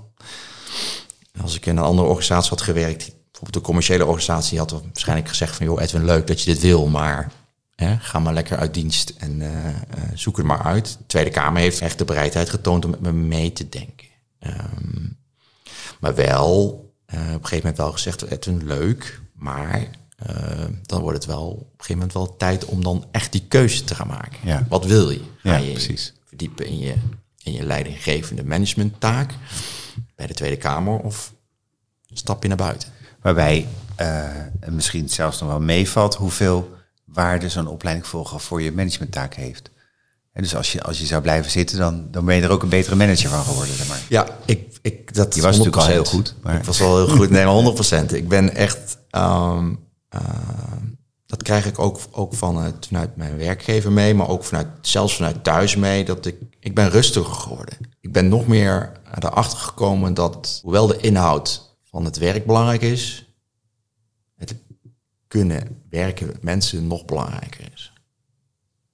Als 1.42 1.56
ik 1.56 1.66
in 1.66 1.76
een 1.76 1.82
andere 1.84 2.08
organisatie 2.08 2.50
had 2.50 2.60
gewerkt, 2.62 2.98
bijvoorbeeld 3.06 3.56
een 3.56 3.62
commerciële 3.62 4.04
organisatie, 4.06 4.58
had 4.58 4.70
waarschijnlijk 4.70 5.28
gezegd 5.28 5.56
van 5.56 5.66
joh, 5.66 5.82
Edwin, 5.82 6.04
leuk 6.04 6.26
dat 6.26 6.42
je 6.42 6.52
dit 6.52 6.62
wil, 6.62 6.86
maar 6.86 7.32
hè, 7.76 7.96
ga 7.98 8.18
maar 8.18 8.34
lekker 8.34 8.56
uit 8.56 8.74
dienst 8.74 9.14
en 9.18 9.42
eh, 9.42 9.68
eh, 9.68 9.74
zoek 10.14 10.36
het 10.36 10.46
maar 10.46 10.62
uit. 10.62 10.96
De 10.98 11.06
Tweede 11.06 11.30
Kamer 11.30 11.60
heeft 11.62 11.80
echt 11.80 11.98
de 11.98 12.04
bereidheid 12.04 12.50
getoond 12.50 12.84
om 12.84 12.90
met 12.90 13.00
me 13.00 13.12
mee 13.12 13.52
te 13.52 13.68
denken. 13.68 14.06
Ehm, 14.38 15.06
maar 16.00 16.14
wel, 16.14 16.82
eh, 17.06 17.18
op 17.18 17.24
een 17.24 17.32
gegeven 17.32 17.56
moment 17.56 17.76
wel 17.76 17.92
gezegd, 17.92 18.22
Edwin, 18.22 18.66
leuk, 18.66 19.20
maar 19.34 19.86
dan 20.82 21.00
wordt 21.00 21.16
het 21.16 21.26
wel 21.26 21.46
op 21.46 21.58
een 21.60 21.66
gegeven 21.76 21.94
moment 21.96 22.12
wel 22.12 22.36
tijd 22.36 22.64
om 22.64 22.82
dan 22.82 23.04
echt 23.10 23.32
die 23.32 23.44
keuze 23.48 23.84
te 23.84 23.94
gaan 23.94 24.06
maken. 24.06 24.38
Ja. 24.44 24.66
Wat 24.68 24.84
wil 24.86 25.10
je? 25.10 25.20
Ga 25.38 25.50
Ja, 25.50 25.56
je 25.56 25.70
precies. 25.72 26.12
verdiepen 26.24 26.66
in 26.66 26.78
je, 26.78 26.94
in 27.42 27.52
je 27.52 27.62
leidinggevende 27.64 28.44
managementtaak 28.44 29.34
bij 30.16 30.26
de 30.26 30.34
Tweede 30.34 30.56
Kamer 30.56 30.98
of 30.98 31.32
stap 32.12 32.42
je 32.42 32.48
naar 32.48 32.56
buiten? 32.56 32.88
Waarbij 33.22 33.66
eh, 33.96 34.08
het 34.60 34.72
misschien 34.74 35.08
zelfs 35.08 35.40
nog 35.40 35.48
wel 35.48 35.60
meevalt 35.60 36.14
hoeveel 36.14 36.70
waarde 37.04 37.48
zo'n 37.48 37.66
opleiding 37.66 38.06
volgen 38.06 38.40
voor 38.40 38.62
je 38.62 38.72
managementtaak 38.72 39.34
heeft. 39.34 39.70
En 40.32 40.42
dus 40.42 40.56
als 40.56 40.72
je, 40.72 40.82
als 40.82 40.98
je 40.98 41.06
zou 41.06 41.22
blijven 41.22 41.50
zitten, 41.50 41.78
dan, 41.78 42.08
dan 42.10 42.24
ben 42.24 42.36
je 42.36 42.42
er 42.42 42.50
ook 42.50 42.62
een 42.62 42.68
betere 42.68 42.94
manager 42.96 43.28
van 43.30 43.44
geworden. 43.44 43.74
Zeg 43.74 43.88
maar. 43.88 44.00
Ja, 44.08 44.26
ik, 44.44 44.76
ik, 44.82 45.14
dat 45.14 45.34
Je 45.34 45.40
was 45.42 45.56
natuurlijk 45.58 45.82
al 45.82 45.88
100%. 45.88 45.92
heel 45.92 46.04
goed, 46.04 46.34
maar- 46.42 46.56
Ik 46.56 46.64
was 46.64 46.78
wel 46.78 46.96
heel 47.06 47.16
goed, 47.16 47.30
nee, 47.30 47.44
maar 47.44 47.54
100%. 47.54 48.12
Ik 48.14 48.28
ben 48.28 48.54
echt, 48.54 48.98
ehm, 49.10 49.74
ehm, 50.08 50.82
dat 51.34 51.42
krijg 51.42 51.66
ik 51.66 51.78
ook, 51.78 51.98
ook 52.10 52.34
vanuit, 52.34 52.86
vanuit 52.86 53.16
mijn 53.16 53.36
werkgever 53.36 53.92
mee, 53.92 54.14
maar 54.14 54.28
ook 54.28 54.44
vanuit, 54.44 54.66
zelfs 54.80 55.16
vanuit 55.16 55.44
thuis 55.44 55.76
mee, 55.76 56.04
dat 56.04 56.26
ik, 56.26 56.36
ik 56.60 56.74
ben 56.74 56.90
rustiger 56.90 57.34
geworden. 57.34 57.78
Ik 58.00 58.12
ben 58.12 58.28
nog 58.28 58.46
meer 58.46 58.92
erachter 59.20 59.58
gekomen 59.58 60.14
dat, 60.14 60.60
hoewel 60.62 60.86
de 60.86 60.96
inhoud 60.96 61.76
van 61.84 62.04
het 62.04 62.16
werk 62.18 62.46
belangrijk 62.46 62.82
is, 62.82 63.26
het 64.36 64.54
kunnen 65.28 65.82
werken 65.90 66.26
met 66.26 66.42
mensen 66.42 66.86
nog 66.86 67.04
belangrijker 67.04 67.70
is. 67.74 67.92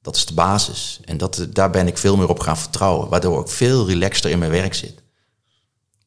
Dat 0.02 0.16
is 0.16 0.26
de 0.26 0.34
basis. 0.34 1.00
En 1.04 1.16
dat, 1.16 1.46
daar 1.50 1.70
ben 1.70 1.86
ik 1.86 1.98
veel 1.98 2.16
meer 2.16 2.28
op 2.28 2.40
gaan 2.40 2.58
vertrouwen, 2.58 3.08
waardoor 3.08 3.40
ik 3.40 3.48
veel 3.48 3.86
relaxter 3.86 4.30
in 4.30 4.38
mijn 4.38 4.50
werk 4.50 4.74
zit 4.74 5.02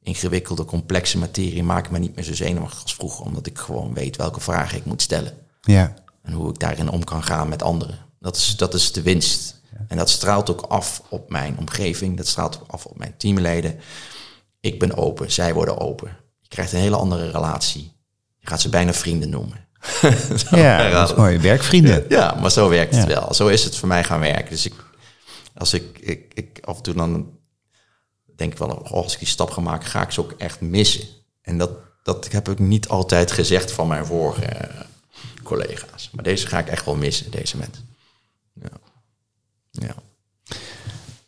ingewikkelde, 0.03 0.65
complexe 0.65 1.17
materie 1.17 1.63
maakt 1.63 1.91
me 1.91 1.99
niet 1.99 2.15
meer 2.15 2.25
zo 2.25 2.33
zenuwachtig 2.33 2.81
als 2.81 2.95
vroeger. 2.95 3.25
Omdat 3.25 3.45
ik 3.45 3.57
gewoon 3.57 3.93
weet 3.93 4.15
welke 4.15 4.39
vragen 4.39 4.77
ik 4.77 4.85
moet 4.85 5.01
stellen. 5.01 5.33
Ja. 5.61 5.93
En 6.23 6.33
hoe 6.33 6.49
ik 6.49 6.59
daarin 6.59 6.89
om 6.89 7.03
kan 7.03 7.23
gaan 7.23 7.49
met 7.49 7.63
anderen. 7.63 7.99
Dat 8.19 8.35
is, 8.35 8.55
dat 8.57 8.73
is 8.73 8.91
de 8.91 9.01
winst. 9.01 9.61
En 9.87 9.97
dat 9.97 10.09
straalt 10.09 10.49
ook 10.49 10.61
af 10.61 11.01
op 11.09 11.29
mijn 11.29 11.57
omgeving. 11.57 12.17
Dat 12.17 12.27
straalt 12.27 12.59
ook 12.61 12.71
af 12.71 12.85
op 12.85 12.97
mijn 12.97 13.13
teamleden. 13.17 13.79
Ik 14.59 14.79
ben 14.79 14.97
open, 14.97 15.31
zij 15.31 15.53
worden 15.53 15.77
open. 15.79 16.17
Je 16.41 16.47
krijgt 16.47 16.71
een 16.73 16.79
hele 16.79 16.95
andere 16.95 17.31
relatie. 17.31 17.91
Je 18.37 18.47
gaat 18.47 18.61
ze 18.61 18.69
bijna 18.69 18.93
vrienden 18.93 19.29
noemen. 19.29 19.61
Ja, 20.51 20.89
dat 20.89 21.09
is 21.09 21.15
mooi. 21.15 21.37
Werkvrienden. 21.37 22.05
Ja, 22.09 22.37
maar 22.41 22.51
zo 22.51 22.69
werkt 22.69 22.95
het 22.95 23.07
Ja. 23.09 23.19
wel. 23.19 23.33
Zo 23.33 23.47
is 23.47 23.63
het 23.63 23.75
voor 23.75 23.87
mij 23.87 24.03
gaan 24.03 24.19
werken. 24.19 24.49
Dus 24.49 24.65
ik, 24.65 24.73
als 25.57 25.73
ik, 25.73 25.99
ik, 25.99 26.31
ik 26.33 26.59
af 26.65 26.77
en 26.77 26.83
toe 26.83 26.93
dan 26.93 27.29
denk 28.35 28.51
ik 28.51 28.57
wel, 28.57 28.69
oh, 28.69 28.91
als 28.91 29.13
ik 29.13 29.19
die 29.19 29.27
stap 29.27 29.51
ga 29.51 29.61
maken, 29.61 29.87
ga 29.87 30.01
ik 30.01 30.11
ze 30.11 30.19
ook 30.19 30.31
echt 30.37 30.61
missen. 30.61 31.03
En 31.41 31.57
dat, 31.57 31.71
dat 32.03 32.31
heb 32.31 32.49
ik 32.49 32.59
niet 32.59 32.87
altijd 32.87 33.31
gezegd 33.31 33.71
van 33.71 33.87
mijn 33.87 34.05
vorige 34.05 34.45
eh, 34.45 34.79
collega's. 35.43 36.09
Maar 36.13 36.23
deze 36.23 36.47
ga 36.47 36.59
ik 36.59 36.67
echt 36.67 36.85
wel 36.85 36.95
missen, 36.95 37.31
deze 37.31 37.57
mensen. 37.57 37.87
Ja. 38.53 38.69
ja. 39.71 39.95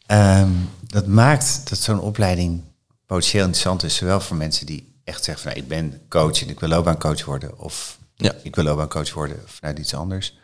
Ehm, 0.06 0.52
dat 0.88 1.08
maakt 1.08 1.70
dat 1.70 1.80
zo'n 1.80 2.00
opleiding 2.00 2.64
potentieel 3.06 3.44
interessant 3.44 3.84
is, 3.84 3.96
zowel 3.96 4.20
voor 4.20 4.38
mensen 4.38 4.66
die 4.66 4.94
echt 5.04 5.24
zeggen 5.24 5.44
van 5.44 5.52
nou, 5.52 5.64
ik 5.64 5.70
ben 5.70 6.02
coach 6.10 6.42
en 6.42 6.50
ik 6.50 6.60
wil 6.60 6.70
loopbaancoach 6.70 7.26
worden, 7.26 7.60
of 7.60 7.98
Ja. 8.16 8.34
ik 8.44 8.56
wil 8.56 8.64
loopbaancoach 8.64 9.14
worden 9.14 9.40
vanuit 9.46 9.80
iets 9.80 9.94
anders, 9.94 10.38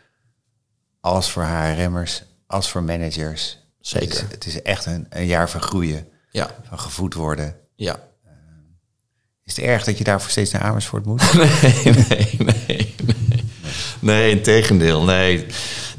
als 1.00 1.30
voor 1.30 1.42
HRM'ers, 1.44 2.22
als 2.46 2.70
voor 2.70 2.82
managers. 2.82 3.58
Zeker. 3.80 4.08
Het 4.08 4.22
is, 4.26 4.30
het 4.30 4.46
is 4.46 4.62
echt 4.62 4.86
een, 4.86 5.06
een 5.10 5.26
jaar 5.26 5.50
van 5.50 5.60
groeien, 5.62 6.08
Ja, 6.30 6.50
van 6.68 6.78
gevoed 6.78 7.14
worden. 7.14 7.56
ja. 7.74 8.10
Is 9.44 9.56
het 9.56 9.64
erg 9.64 9.84
dat 9.84 9.98
je 9.98 10.04
daarvoor 10.04 10.30
steeds 10.30 10.50
naar 10.50 10.62
Amersfoort 10.62 11.04
moet? 11.04 11.32
Nee, 11.34 11.82
nee, 11.84 12.36
nee, 12.38 12.38
nee. 12.68 12.94
Nee, 14.02 14.30
in 14.30 14.42
tegendeel. 14.42 15.02
Nee. 15.02 15.46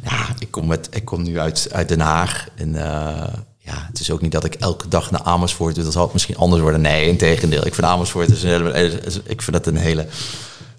Ja, 0.04 0.28
ik 0.40 0.52
kom, 0.52 0.68
met, 0.68 0.88
ik 0.92 1.06
kom 1.06 1.24
nu 1.24 1.40
uit, 1.40 1.68
uit 1.72 1.88
Den 1.88 2.00
Haag. 2.00 2.48
En 2.56 2.76
eh, 2.76 3.34
ja, 3.58 3.86
het 3.88 4.00
is 4.00 4.12
ook 4.12 4.22
niet 4.22 4.32
dat 4.32 4.44
ik 4.44 4.56
elke 4.56 4.88
dag 4.88 5.12
naar 5.12 5.22
Amersfoort 5.22 5.76
doe. 5.76 5.84
Dat 5.84 5.94
zal 5.94 6.04
het 6.04 6.14
misschien 6.14 6.38
anders 6.38 6.62
worden. 6.62 6.82
Nee, 6.82 7.08
in 7.08 7.18
tegendeel. 7.18 7.66
Ik 7.66 7.74
vind 7.74 7.88
Amersfoort 7.88 8.30
is 8.30 8.44
een 8.44 8.74
hele, 8.74 9.02
ik 9.24 9.42
vind 9.42 9.56
het 9.56 9.68
een 9.68 9.78
hele 9.78 10.08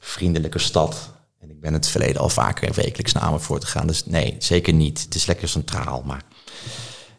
vriendelijke 0.00 0.58
stad. 0.58 1.10
En 1.40 1.50
ik 1.50 1.60
ben 1.60 1.68
in 1.68 1.76
het 1.76 1.88
verleden 1.88 2.20
al 2.20 2.28
vaker 2.28 2.72
wekelijks 2.74 3.12
naar 3.12 3.22
Amersfoort 3.22 3.64
gegaan. 3.64 3.86
Dus 3.86 4.06
nee, 4.06 4.36
zeker 4.38 4.72
niet. 4.72 5.00
Het 5.00 5.14
is 5.14 5.26
lekker 5.26 5.48
centraal. 5.48 6.02
Maar 6.06 6.22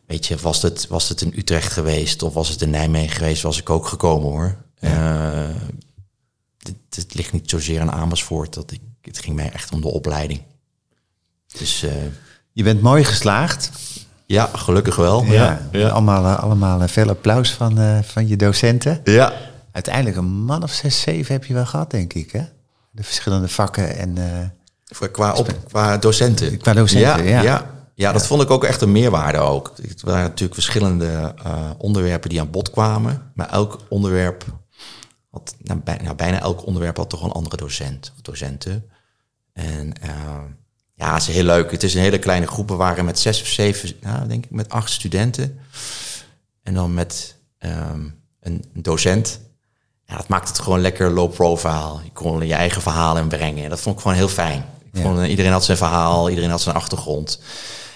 weet 0.08 0.26
je, 0.26 0.36
was 0.38 0.62
het, 0.62 0.88
was 0.88 1.10
het 1.10 1.22
in 1.22 1.34
Utrecht 1.36 1.72
geweest 1.72 2.24
of 2.24 2.34
was 2.34 2.50
het 2.50 2.62
in 2.62 2.70
Nijmegen 2.70 3.16
geweest, 3.18 3.42
was 3.42 3.60
ik 3.60 3.70
ook 3.70 3.88
gekomen 3.88 4.30
hoor. 4.30 4.58
Eh, 4.80 5.50
het, 6.58 6.96
het 6.96 7.14
ligt 7.14 7.34
niet 7.34 7.50
zozeer 7.50 7.82
aan 7.82 7.92
Amersfoort. 7.92 8.54
Dat 8.54 8.72
ik, 8.72 8.82
het 9.06 9.20
ging 9.20 9.36
mij 9.36 9.52
echt 9.52 9.72
om 9.74 9.82
de 9.82 9.88
opleiding. 9.88 10.42
Dus 11.58 11.84
eh, 11.84 11.92
Je 12.52 12.64
bent 12.64 12.82
mooi 12.82 13.04
geslaagd. 13.04 13.70
ja, 14.26 14.50
gelukkig 14.54 14.96
wel. 14.96 15.24
Ja, 15.26 15.62
Allemaal, 15.74 16.26
eh, 16.26 16.44
allemaal 16.44 16.82
eh, 16.82 16.88
veel 16.88 17.10
applaus 17.10 17.52
van, 17.52 18.04
van 18.04 18.28
je 18.28 18.36
docenten. 18.36 19.02
ja. 19.04 19.34
Uiteindelijk 19.72 20.18
een 20.18 20.26
man 20.44 20.64
of 20.64 20.72
zes, 20.72 21.02
zeven 21.02 21.34
heb 21.34 21.46
je 21.46 21.54
wel 21.54 21.66
gehad, 21.66 21.92
denk 21.92 22.14
ik, 22.14 22.32
hè? 22.32 22.42
De 22.92 23.04
verschillende 23.04 23.48
vakken 23.48 23.98
en... 23.98 24.18
Voor- 24.86 25.10
Qua, 25.10 25.34
op, 25.34 25.56
qua 25.68 25.98
docenten. 25.98 26.58
Qua 26.58 26.74
docenten, 26.74 27.24
ja. 27.26 27.42
ja. 27.42 27.66
ja. 27.96 28.12
dat 28.12 28.28
vond 28.28 28.42
ik 28.42 28.50
ook 28.50 28.64
echt 28.64 28.82
een 28.82 28.92
meerwaarde 28.92 29.38
ook. 29.38 29.74
Het 29.82 30.02
waren 30.02 30.24
natuurlijk 30.24 30.54
verschillende 30.54 31.34
onderwerpen 31.78 32.30
die 32.30 32.40
aan 32.40 32.50
bod 32.52 32.70
kwamen. 32.70 33.32
Maar 33.34 33.50
elk 33.50 33.80
onderwerp 33.90 34.46
nou, 35.58 35.80
bij- 35.80 36.00
nou, 36.04 36.16
bijna 36.16 36.40
elk 36.40 36.66
onderwerp 36.66 36.98
had 36.98 37.10
toch 37.10 37.24
een 37.24 37.32
andere 37.32 37.58
docent 37.58 38.12
of 38.16 38.22
docenten. 38.22 38.90
En 39.54 39.94
eh, 40.02 40.42
ja, 40.94 41.14
het 41.14 41.22
is 41.22 41.36
heel 41.36 41.44
leuk. 41.44 41.72
Het 41.72 41.84
is 41.84 41.94
een 41.94 42.02
hele 42.02 42.20
kleine 42.20 42.48
groep. 42.48 42.70
We 42.70 42.76
waren 42.76 43.06
met 43.06 43.20
zes 43.20 43.42
of 43.42 43.48
zeven, 43.48 43.92
nou, 44.02 44.28
denk 44.28 44.44
ik 44.46 44.52
met 44.52 44.70
acht 44.70 44.92
studenten. 44.92 45.60
En 46.64 46.74
dan 46.74 46.94
met 46.94 47.36
ehm, 47.58 48.00
een, 48.40 48.64
een 48.74 48.82
docent. 48.82 49.40
Ja, 50.06 50.16
dat 50.18 50.28
maakt 50.28 50.48
het 50.48 50.60
gewoon 50.60 50.82
lekker 50.82 51.10
low 51.12 51.34
profile. 51.34 52.00
Je 52.04 52.12
kon 52.14 52.48
je 52.48 52.54
eigen 52.54 52.82
verhaal 52.82 53.18
inbrengen. 53.18 53.64
En 53.64 53.70
dat 53.70 53.82
vond 53.82 53.96
ik 53.96 54.02
gewoon 54.02 54.18
heel 54.18 54.28
fijn. 54.28 54.66
Ik 54.94 55.02
vond, 55.02 55.20
eh, 55.20 55.30
iedereen 55.30 55.52
had 55.52 55.66
zijn 55.66 55.78
verhaal, 55.78 56.30
iedereen 56.30 56.50
had 56.50 56.62
zijn 56.62 56.76
achtergrond. 56.76 57.40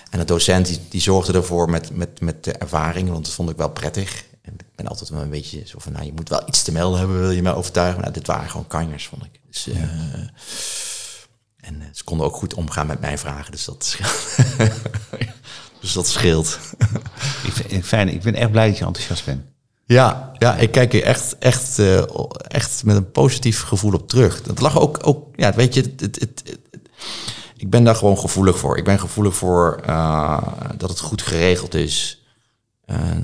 En 0.10 0.20
de 0.20 0.26
docent 0.26 0.66
die, 0.66 0.80
die 0.90 1.02
zorgde 1.02 1.34
ervoor 1.34 1.70
met, 1.70 1.96
met, 1.96 2.22
met 2.22 2.44
de 2.44 2.52
ervaring, 2.52 3.10
want 3.10 3.26
dat 3.26 3.34
vond 3.34 3.50
ik 3.50 3.58
wel 3.58 3.70
prettig. 3.70 4.24
Ik 4.58 4.76
ben 4.76 4.88
altijd 4.88 5.10
wel 5.10 5.22
een 5.22 5.30
beetje 5.30 5.62
zo 5.66 5.80
van, 5.80 5.92
nou, 5.92 6.06
je 6.06 6.14
moet 6.14 6.30
wel 6.30 6.48
iets 6.48 6.64
te 6.64 6.72
melden 6.72 7.00
hebben, 7.00 7.20
wil 7.20 7.32
je 7.32 7.42
mij 7.42 7.54
overtuigen? 7.54 8.02
Nou, 8.02 8.14
dit 8.14 8.28
waren 8.28 8.50
gewoon 8.50 8.68
kanjers, 8.68 9.08
vond 9.08 9.24
ik. 9.24 9.40
Dus, 9.48 9.68
eh, 9.68 9.82
en 11.58 11.82
eh, 11.82 11.88
ze 11.94 12.04
konden 12.04 12.26
ook 12.26 12.36
goed 12.36 12.54
omgaan 12.54 12.88
met 12.88 13.00
mijn 13.00 13.18
vragen, 13.18 13.52
dus 13.52 13.66
dat 13.66 13.86
scheelt. 13.86 14.38
dus 15.82 15.94
dat 15.94 16.08
scheelt. 16.08 16.60
ik, 17.44 17.52
vind, 17.52 17.86
fijn, 17.86 18.10
ik 18.10 18.22
ben 18.22 18.36
echt 18.36 18.52
blij 18.52 18.68
dat 18.68 18.78
je 18.78 18.86
enthousiast 18.86 19.26
bent. 19.26 19.44
Ja, 19.86 20.32
ja, 20.38 20.56
ik 20.56 20.72
kijk 20.72 20.94
er 20.94 21.04
echt, 21.04 21.38
echt, 21.38 21.80
eh, 21.80 22.04
echt 22.48 22.84
met 22.84 22.96
een 22.96 23.12
positief 23.12 23.62
gevoel 23.62 23.94
op 23.94 24.08
terug. 24.08 24.42
Dat 24.42 24.60
lag 24.60 24.80
ook, 24.80 25.08
ook 25.08 25.28
ja, 25.36 25.54
weet 25.54 25.74
je, 25.74 25.94
het, 25.98 26.20
het, 26.20 26.58
ik 27.56 27.70
ben 27.70 27.84
daar 27.84 27.96
gewoon 27.96 28.18
gevoelig 28.18 28.58
voor. 28.58 28.78
Ik 28.78 28.84
ben 28.84 29.00
gevoelig 29.00 29.36
voor 29.36 29.82
dat 30.78 30.90
het 30.90 31.00
goed 31.00 31.22
geregeld 31.22 31.74
is, 31.74 32.19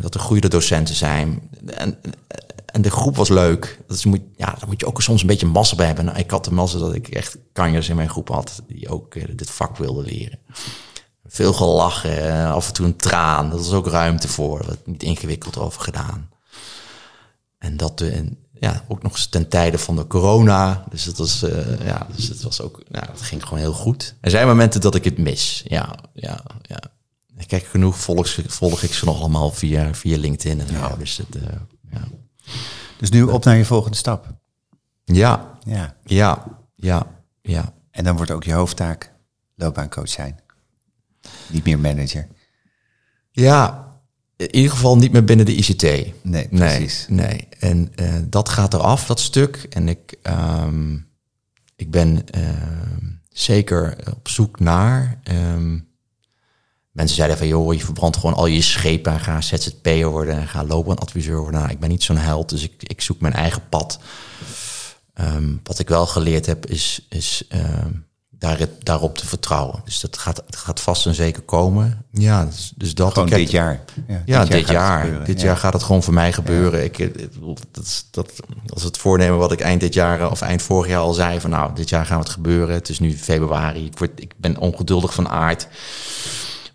dat 0.02 0.14
er 0.14 0.20
goede 0.20 0.48
docenten 0.48 0.96
zijn. 0.96 1.50
En, 1.66 2.00
en 2.66 2.82
de 2.82 2.92
groep 2.92 3.16
was 3.16 3.30
leuk. 3.30 3.80
Dat 3.88 3.98
is, 3.98 4.06
moet, 4.06 4.22
ja, 4.36 4.46
daar 4.46 4.68
moet 4.68 4.80
je 4.80 4.86
ook 4.86 5.02
soms 5.02 5.22
een 5.22 5.28
beetje 5.28 5.46
massa 5.46 5.76
bij 5.76 5.86
hebben. 5.86 6.06
Nou, 6.06 6.18
ik 6.18 6.32
had 6.32 6.46
de 6.46 6.54
massa 6.54 6.78
dat 6.78 6.94
ik 6.94 7.08
echt 7.08 7.38
kanjers 7.54 7.90
in 7.90 7.96
mijn 7.96 8.10
groep 8.10 8.28
had 8.28 8.62
die 8.68 8.90
ook 8.90 9.16
eh, 9.16 9.24
dit 9.36 9.50
vak 9.50 9.78
wilden 9.78 10.06
leren. 10.06 10.40
Veel 11.28 11.54
gelachen, 11.54 12.28
eh, 12.28 12.52
af 12.52 12.68
en 12.68 12.74
toe 12.74 12.86
een 12.86 12.96
traan. 12.96 13.50
Dat 13.50 13.60
is 13.60 13.72
ook 13.72 13.88
ruimte 13.88 14.28
voor. 14.28 14.66
Werd 14.66 14.88
niet 14.88 15.04
ingewikkeld 15.04 15.58
over 15.58 15.82
gedaan. 15.82 16.30
En 17.58 17.78
dat 17.78 18.02
eh, 18.02 18.20
ja, 18.60 18.84
ook 18.88 19.04
nog 19.04 19.12
eens 19.12 19.28
ten 19.28 19.50
tijde 19.50 19.78
van 19.78 19.96
de 19.96 20.08
corona. 20.08 20.86
Dus 20.90 21.06
het 21.06 21.18
was, 21.18 21.44
eh, 21.44 21.86
ja, 21.86 22.08
dus 22.16 22.28
het 22.28 22.42
was 22.42 22.62
ook, 22.62 22.82
ja, 22.92 23.08
het 23.12 23.22
ging 23.22 23.44
gewoon 23.44 23.60
heel 23.60 23.74
goed. 23.74 24.16
Er 24.22 24.30
zijn 24.30 24.48
momenten 24.48 24.82
dat 24.82 24.96
ik 24.96 25.04
het 25.04 25.18
mis. 25.18 25.64
Ja, 25.68 25.96
ja, 26.14 26.44
ja. 26.62 26.80
Ik 27.38 27.48
kijk 27.48 27.64
genoeg 27.64 27.98
volg, 28.00 28.38
volg 28.48 28.82
ik 28.84 28.94
ze 28.94 29.06
nog 29.06 29.20
allemaal 29.20 29.52
via, 29.52 29.94
via 29.94 30.18
LinkedIn 30.18 30.60
en 30.62 30.68
zo. 30.68 30.98
Dus 30.98 31.18
het, 31.18 31.36
eh, 31.36 31.44
ja. 31.92 32.08
Dus 32.98 33.10
nu 33.10 33.24
op 33.24 33.44
naar 33.44 33.58
je 33.58 33.66
volgende 33.66 33.98
stap. 33.98 34.28
ja, 35.04 35.58
Ja. 35.64 35.96
ja, 36.04 36.46
ja, 36.76 37.08
ja. 37.42 37.74
En 37.92 38.04
dan 38.04 38.16
wordt 38.16 38.32
ook 38.32 38.44
je 38.44 38.54
hoofdtaak 38.54 39.12
loopbaancoach 39.56 40.10
zijn. 40.10 40.40
Niet 41.48 41.64
meer 41.66 41.80
manager. 41.80 42.28
Ja, 43.32 43.88
in 44.36 44.56
ieder 44.56 44.72
geval 44.72 44.98
niet 44.98 45.12
meer 45.12 45.24
binnen 45.24 45.46
de 45.46 45.56
ICT. 45.56 45.82
Nee, 46.24 46.48
precies. 46.48 47.06
Nee, 47.10 47.18
nee. 47.28 47.48
En 47.60 47.92
eh, 47.96 48.14
dat 48.30 48.50
gaat 48.50 48.74
eraf, 48.74 49.06
dat 49.06 49.20
stuk. 49.20 49.56
En 49.70 49.88
ik, 49.88 50.16
ehm, 50.22 50.98
ik 51.76 51.92
ben 51.92 52.30
ehm, 52.30 53.06
zeker 53.30 53.98
op 54.16 54.28
zoek 54.28 54.60
naar. 54.60 55.20
ehm, 55.24 55.80
mensen 56.96 57.16
zeiden 57.16 57.38
van, 57.38 57.48
joh, 57.48 57.74
je 57.74 57.80
verbrandt 57.86 58.18
gewoon 58.18 58.36
al 58.36 58.46
je 58.46 58.62
schepen 58.62 59.14
en 59.14 59.20
ga 59.20 59.42
ZZP'er 59.42 60.10
worden 60.10 60.36
en 60.40 60.48
ga 60.48 60.64
loopbaanadviseur 60.66 61.38
worden. 61.40 61.60
Nou, 61.60 61.72
ik 61.72 61.80
ben 61.80 61.90
niet 61.90 62.04
zo'n 62.04 62.18
held, 62.18 62.50
dus 62.50 62.64
ik, 62.64 62.74
ik 62.78 63.02
zoek 63.02 63.20
mijn 63.22 63.34
eigen 63.34 63.62
pad. 63.70 64.00
Ehm, 65.14 65.50
wat 65.64 65.80
ik 65.80 65.90
wel 65.90 66.06
geleerd 66.06 66.46
heb, 66.46 66.66
is, 66.66 67.06
is 67.10 67.44
ehm, 67.50 67.92
daar, 68.30 68.60
daarop 68.84 69.18
te 69.18 69.26
vertrouwen. 69.28 69.82
Dus 69.86 70.00
dat 70.00 70.18
gaat, 70.18 70.42
het 70.46 70.56
gaat 70.56 70.80
vast 70.82 71.06
en 71.06 71.14
zeker 71.14 71.42
komen. 71.42 72.06
Ja, 72.12 72.46
dus, 72.46 72.74
dus 72.76 72.94
dat. 72.96 73.12
Gewoon 73.14 73.28
ik 73.28 73.34
heb- 73.34 73.42
dit 73.42 73.52
jaar. 73.52 73.84
ja, 74.26 74.46
dit 74.46 74.68
jaar. 74.68 75.26
Dit 75.26 75.40
Ja. 75.40 75.46
jaar 75.46 75.58
gaat 75.58 75.74
het 75.74 75.84
gewoon 75.84 76.04
voor 76.04 76.14
mij 76.14 76.34
gebeuren. 76.34 76.84
Ik, 76.84 76.98
ik 76.98 77.14
bedoel, 77.34 77.58
dat, 77.72 77.84
is- 77.84 78.08
dat, 78.12 78.32
als 78.74 78.84
het 78.84 78.98
voornemen 78.98 79.38
wat 79.38 79.52
ik 79.52 79.60
eind 79.62 79.82
dit 79.82 79.94
jaar 79.94 80.20
eh, 80.22 80.32
of 80.32 80.42
eind 80.42 80.62
vorig 80.62 80.88
jaar 80.92 81.00
al 81.02 81.14
zei 81.14 81.40
van 81.40 81.50
nou, 81.50 81.76
dit 81.76 81.90
jaar 81.90 82.06
gaat 82.06 82.20
het 82.20 82.30
gebeuren. 82.30 82.76
Het 82.76 82.90
is 82.90 83.00
nu 83.00 83.18
februari. 83.18 83.86
Ik, 83.86 83.98
word, 83.98 84.12
ik 84.16 84.34
ben 84.38 84.58
ongeduldig 84.58 85.14
van 85.14 85.30
aard. 85.30 85.68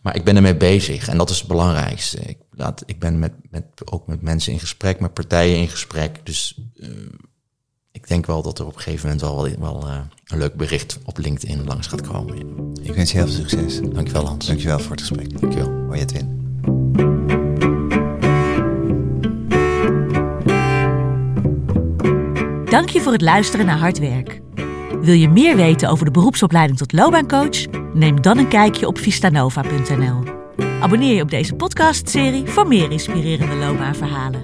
Maar 0.00 0.16
ik 0.16 0.24
ben 0.24 0.36
ermee 0.36 0.56
bezig 0.56 1.08
en 1.08 1.18
dat 1.18 1.30
is 1.30 1.38
het 1.38 1.48
belangrijkste. 1.48 2.18
Ik, 2.18 2.38
laat, 2.50 2.82
ik 2.86 2.98
ben 2.98 3.18
met, 3.18 3.32
met, 3.50 3.64
ook 3.84 4.06
met 4.06 4.22
mensen 4.22 4.52
in 4.52 4.60
gesprek, 4.60 5.00
met 5.00 5.12
partijen 5.12 5.56
in 5.56 5.68
gesprek. 5.68 6.20
Dus 6.22 6.60
uh, 6.74 6.88
ik 7.92 8.08
denk 8.08 8.26
wel 8.26 8.42
dat 8.42 8.58
er 8.58 8.66
op 8.66 8.74
een 8.74 8.80
gegeven 8.80 9.04
moment 9.04 9.20
wel, 9.20 9.58
wel 9.58 9.88
uh, 9.88 10.00
een 10.26 10.38
leuk 10.38 10.54
bericht 10.54 10.98
op 11.04 11.18
LinkedIn 11.18 11.64
langs 11.64 11.86
gaat 11.86 12.00
komen. 12.00 12.36
Ja. 12.36 12.44
Ik 12.82 12.94
wens 12.94 13.12
je 13.12 13.16
heel 13.16 13.26
veel 13.26 13.48
succes. 13.48 13.80
Dankjewel 13.80 14.26
Hans. 14.26 14.46
Dankjewel 14.46 14.78
voor 14.78 14.90
het 14.90 15.00
gesprek. 15.00 15.40
Dankjewel. 15.40 15.70
Hoi 15.86 16.00
Edwin. 16.00 16.38
Dank 22.70 22.88
je 22.88 23.00
voor 23.00 23.12
het 23.12 23.22
luisteren 23.22 23.66
naar 23.66 23.78
Hard 23.78 23.98
Werk. 23.98 24.40
Wil 25.00 25.14
je 25.14 25.28
meer 25.28 25.56
weten 25.56 25.88
over 25.88 26.04
de 26.04 26.10
beroepsopleiding 26.10 26.78
tot 26.78 26.92
loopbaancoach? 26.92 27.79
Neem 27.92 28.22
dan 28.22 28.38
een 28.38 28.48
kijkje 28.48 28.86
op 28.86 28.98
vistanova.nl. 28.98 30.22
Abonneer 30.80 31.14
je 31.14 31.22
op 31.22 31.30
deze 31.30 31.54
podcastserie 31.54 32.46
voor 32.46 32.66
meer 32.66 32.90
inspirerende 32.90 33.54
loopbaanverhalen. 33.54 34.42